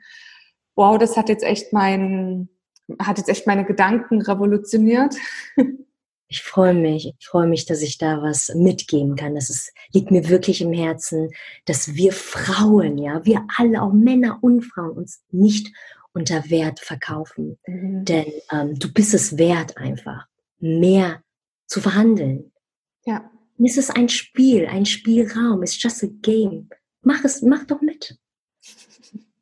wow, 0.75 0.97
das 0.97 1.17
hat 1.17 1.29
jetzt 1.29 1.43
echt 1.43 1.73
mein, 1.73 2.49
hat 2.99 3.17
jetzt 3.17 3.29
echt 3.29 3.47
meine 3.47 3.65
Gedanken 3.65 4.21
revolutioniert. 4.21 5.15
Ich 6.29 6.41
freue 6.41 6.73
mich, 6.73 7.13
ich 7.19 7.27
freue 7.27 7.45
mich, 7.45 7.67
dass 7.67 7.83
ich 7.83 7.99
da 7.99 8.23
was 8.23 8.51
mitgeben 8.55 9.15
kann. 9.15 9.35
Das 9.35 9.51
ist, 9.51 9.71
liegt 9.91 10.09
mir 10.09 10.29
wirklich 10.29 10.61
im 10.61 10.73
Herzen, 10.73 11.29
dass 11.65 11.93
wir 11.93 12.11
Frauen, 12.11 12.97
ja, 12.97 13.23
wir 13.23 13.45
alle, 13.55 13.83
auch 13.83 13.93
Männer 13.93 14.39
und 14.41 14.63
Frauen, 14.63 14.97
uns 14.97 15.21
nicht 15.29 15.71
unter 16.13 16.49
Wert 16.49 16.79
verkaufen. 16.79 17.57
Mhm. 17.67 18.05
Denn 18.05 18.31
ähm, 18.51 18.79
du 18.79 18.91
bist 18.91 19.13
es 19.13 19.37
wert, 19.37 19.77
einfach 19.77 20.27
mehr 20.59 21.21
zu 21.67 21.81
verhandeln. 21.81 22.51
Ja. 23.05 23.29
Es 23.63 23.77
ist 23.77 23.95
ein 23.95 24.09
Spiel, 24.09 24.65
ein 24.67 24.85
Spielraum. 24.85 25.61
It's 25.63 25.81
just 25.81 26.03
a 26.03 26.07
game. 26.21 26.69
Mach 27.01 27.23
es, 27.23 27.41
mach 27.41 27.65
doch 27.65 27.81
mit. 27.81 28.17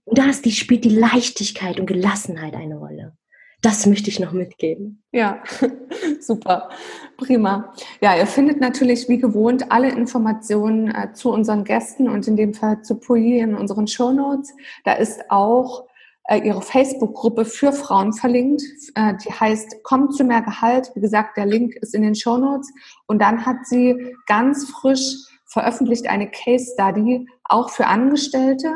Und 0.06 0.18
da 0.18 0.30
ist 0.30 0.46
die, 0.46 0.52
spielt 0.52 0.84
die 0.84 0.90
Leichtigkeit 0.90 1.80
und 1.80 1.86
Gelassenheit 1.86 2.56
eine 2.56 2.78
Rolle. 2.78 3.18
Das 3.62 3.86
möchte 3.86 4.10
ich 4.10 4.20
noch 4.20 4.32
mitgeben. 4.32 5.04
Ja, 5.12 5.44
super. 6.20 6.70
Prima. 7.18 7.74
Ja, 8.02 8.18
ihr 8.18 8.26
findet 8.26 8.60
natürlich 8.60 9.08
wie 9.08 9.20
gewohnt 9.20 9.72
alle 9.72 9.90
Informationen 9.90 10.94
äh, 10.94 11.14
zu 11.14 11.32
unseren 11.32 11.64
Gästen 11.64 12.10
und 12.10 12.28
in 12.28 12.36
dem 12.36 12.56
Fall 12.56 12.82
zu 12.82 12.96
Pui 12.96 13.40
in 13.40 13.54
unseren 13.54 13.88
Show 13.88 14.12
Notes. 14.12 14.52
Da 14.84 14.94
ist 14.94 15.30
auch 15.30 15.88
ihre 16.30 16.62
Facebook-Gruppe 16.62 17.46
für 17.46 17.74
Frauen 17.74 18.14
verlinkt. 18.14 18.62
Äh, 18.96 19.16
die 19.26 19.32
heißt 19.32 19.84
Kommt 19.84 20.16
zu 20.16 20.24
mehr 20.24 20.42
Gehalt. 20.42 20.92
Wie 20.96 21.02
gesagt, 21.02 21.38
der 21.38 21.46
Link 21.46 21.76
ist 21.76 21.96
in 21.96 22.04
den 22.04 22.16
Show 22.16 22.38
Notes. 22.38 22.72
Und 23.08 23.22
dann 23.22 23.46
hat 23.46 23.66
sie 23.66 24.16
ganz 24.28 24.70
frisch 24.70 25.16
veröffentlicht 25.52 26.08
eine 26.08 26.32
Case 26.32 26.72
Study 26.74 27.28
auch 27.44 27.70
für 27.70 27.86
Angestellte, 27.88 28.74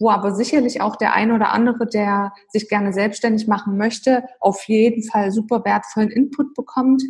wo 0.00 0.10
aber 0.10 0.34
sicherlich 0.34 0.80
auch 0.80 0.96
der 0.96 1.14
ein 1.14 1.30
oder 1.30 1.52
andere, 1.52 1.86
der 1.86 2.32
sich 2.48 2.68
gerne 2.68 2.92
selbstständig 2.92 3.46
machen 3.46 3.76
möchte, 3.76 4.24
auf 4.40 4.64
jeden 4.64 5.04
Fall 5.04 5.30
super 5.30 5.64
wertvollen 5.64 6.10
Input 6.10 6.54
bekommt. 6.54 7.02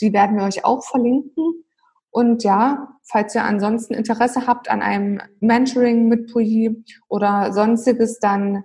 Die 0.00 0.12
werden 0.12 0.36
wir 0.36 0.44
euch 0.44 0.64
auch 0.64 0.84
verlinken. 0.84 1.64
Und 2.10 2.42
ja, 2.42 2.96
falls 3.04 3.34
ihr 3.34 3.44
ansonsten 3.44 3.94
Interesse 3.94 4.46
habt 4.46 4.68
an 4.68 4.82
einem 4.82 5.20
Mentoring 5.40 6.08
mit 6.08 6.32
Puyi 6.32 6.84
oder 7.08 7.52
sonstiges, 7.52 8.18
dann 8.18 8.64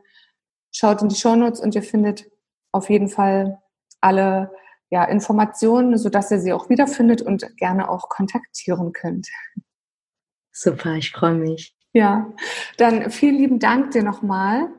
Schaut 0.72 1.02
in 1.02 1.10
die 1.10 1.16
Shownotes 1.16 1.60
und 1.60 1.76
ihr 1.76 1.84
findet 1.84 2.26
auf 2.72 2.90
jeden 2.90 3.10
Fall 3.10 3.62
alle 4.02 4.52
ja, 4.90 5.04
Informationen, 5.06 5.98
sodass 5.98 6.32
ihr 6.32 6.40
sie 6.40 6.54
auch 6.54 6.70
wiederfindet 6.70 7.22
und 7.22 7.46
gerne 7.58 7.90
auch 7.90 8.10
kontaktieren 8.10 8.92
könnt. 8.92 9.28
Super, 10.52 10.96
ich 10.96 11.12
freue 11.12 11.36
mich. 11.36 11.76
Ja, 11.94 12.32
dann 12.78 13.10
vielen 13.12 13.38
lieben 13.38 13.60
Dank 13.60 13.92
dir 13.92 14.04
nochmal. 14.04 14.70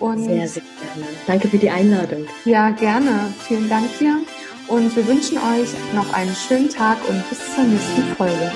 Und 0.00 0.24
sehr, 0.24 0.48
sehr 0.48 0.62
gerne. 0.62 1.08
Danke 1.26 1.48
für 1.48 1.58
die 1.58 1.70
Einladung. 1.70 2.26
Ja, 2.44 2.70
gerne. 2.70 3.32
Vielen 3.46 3.68
Dank 3.68 3.86
dir. 3.98 4.20
Und 4.68 4.94
wir 4.96 5.06
wünschen 5.06 5.38
euch 5.38 5.70
noch 5.94 6.12
einen 6.12 6.34
schönen 6.34 6.68
Tag 6.68 6.98
und 7.08 7.28
bis 7.28 7.54
zur 7.54 7.64
nächsten 7.64 8.02
Folge. 8.16 8.52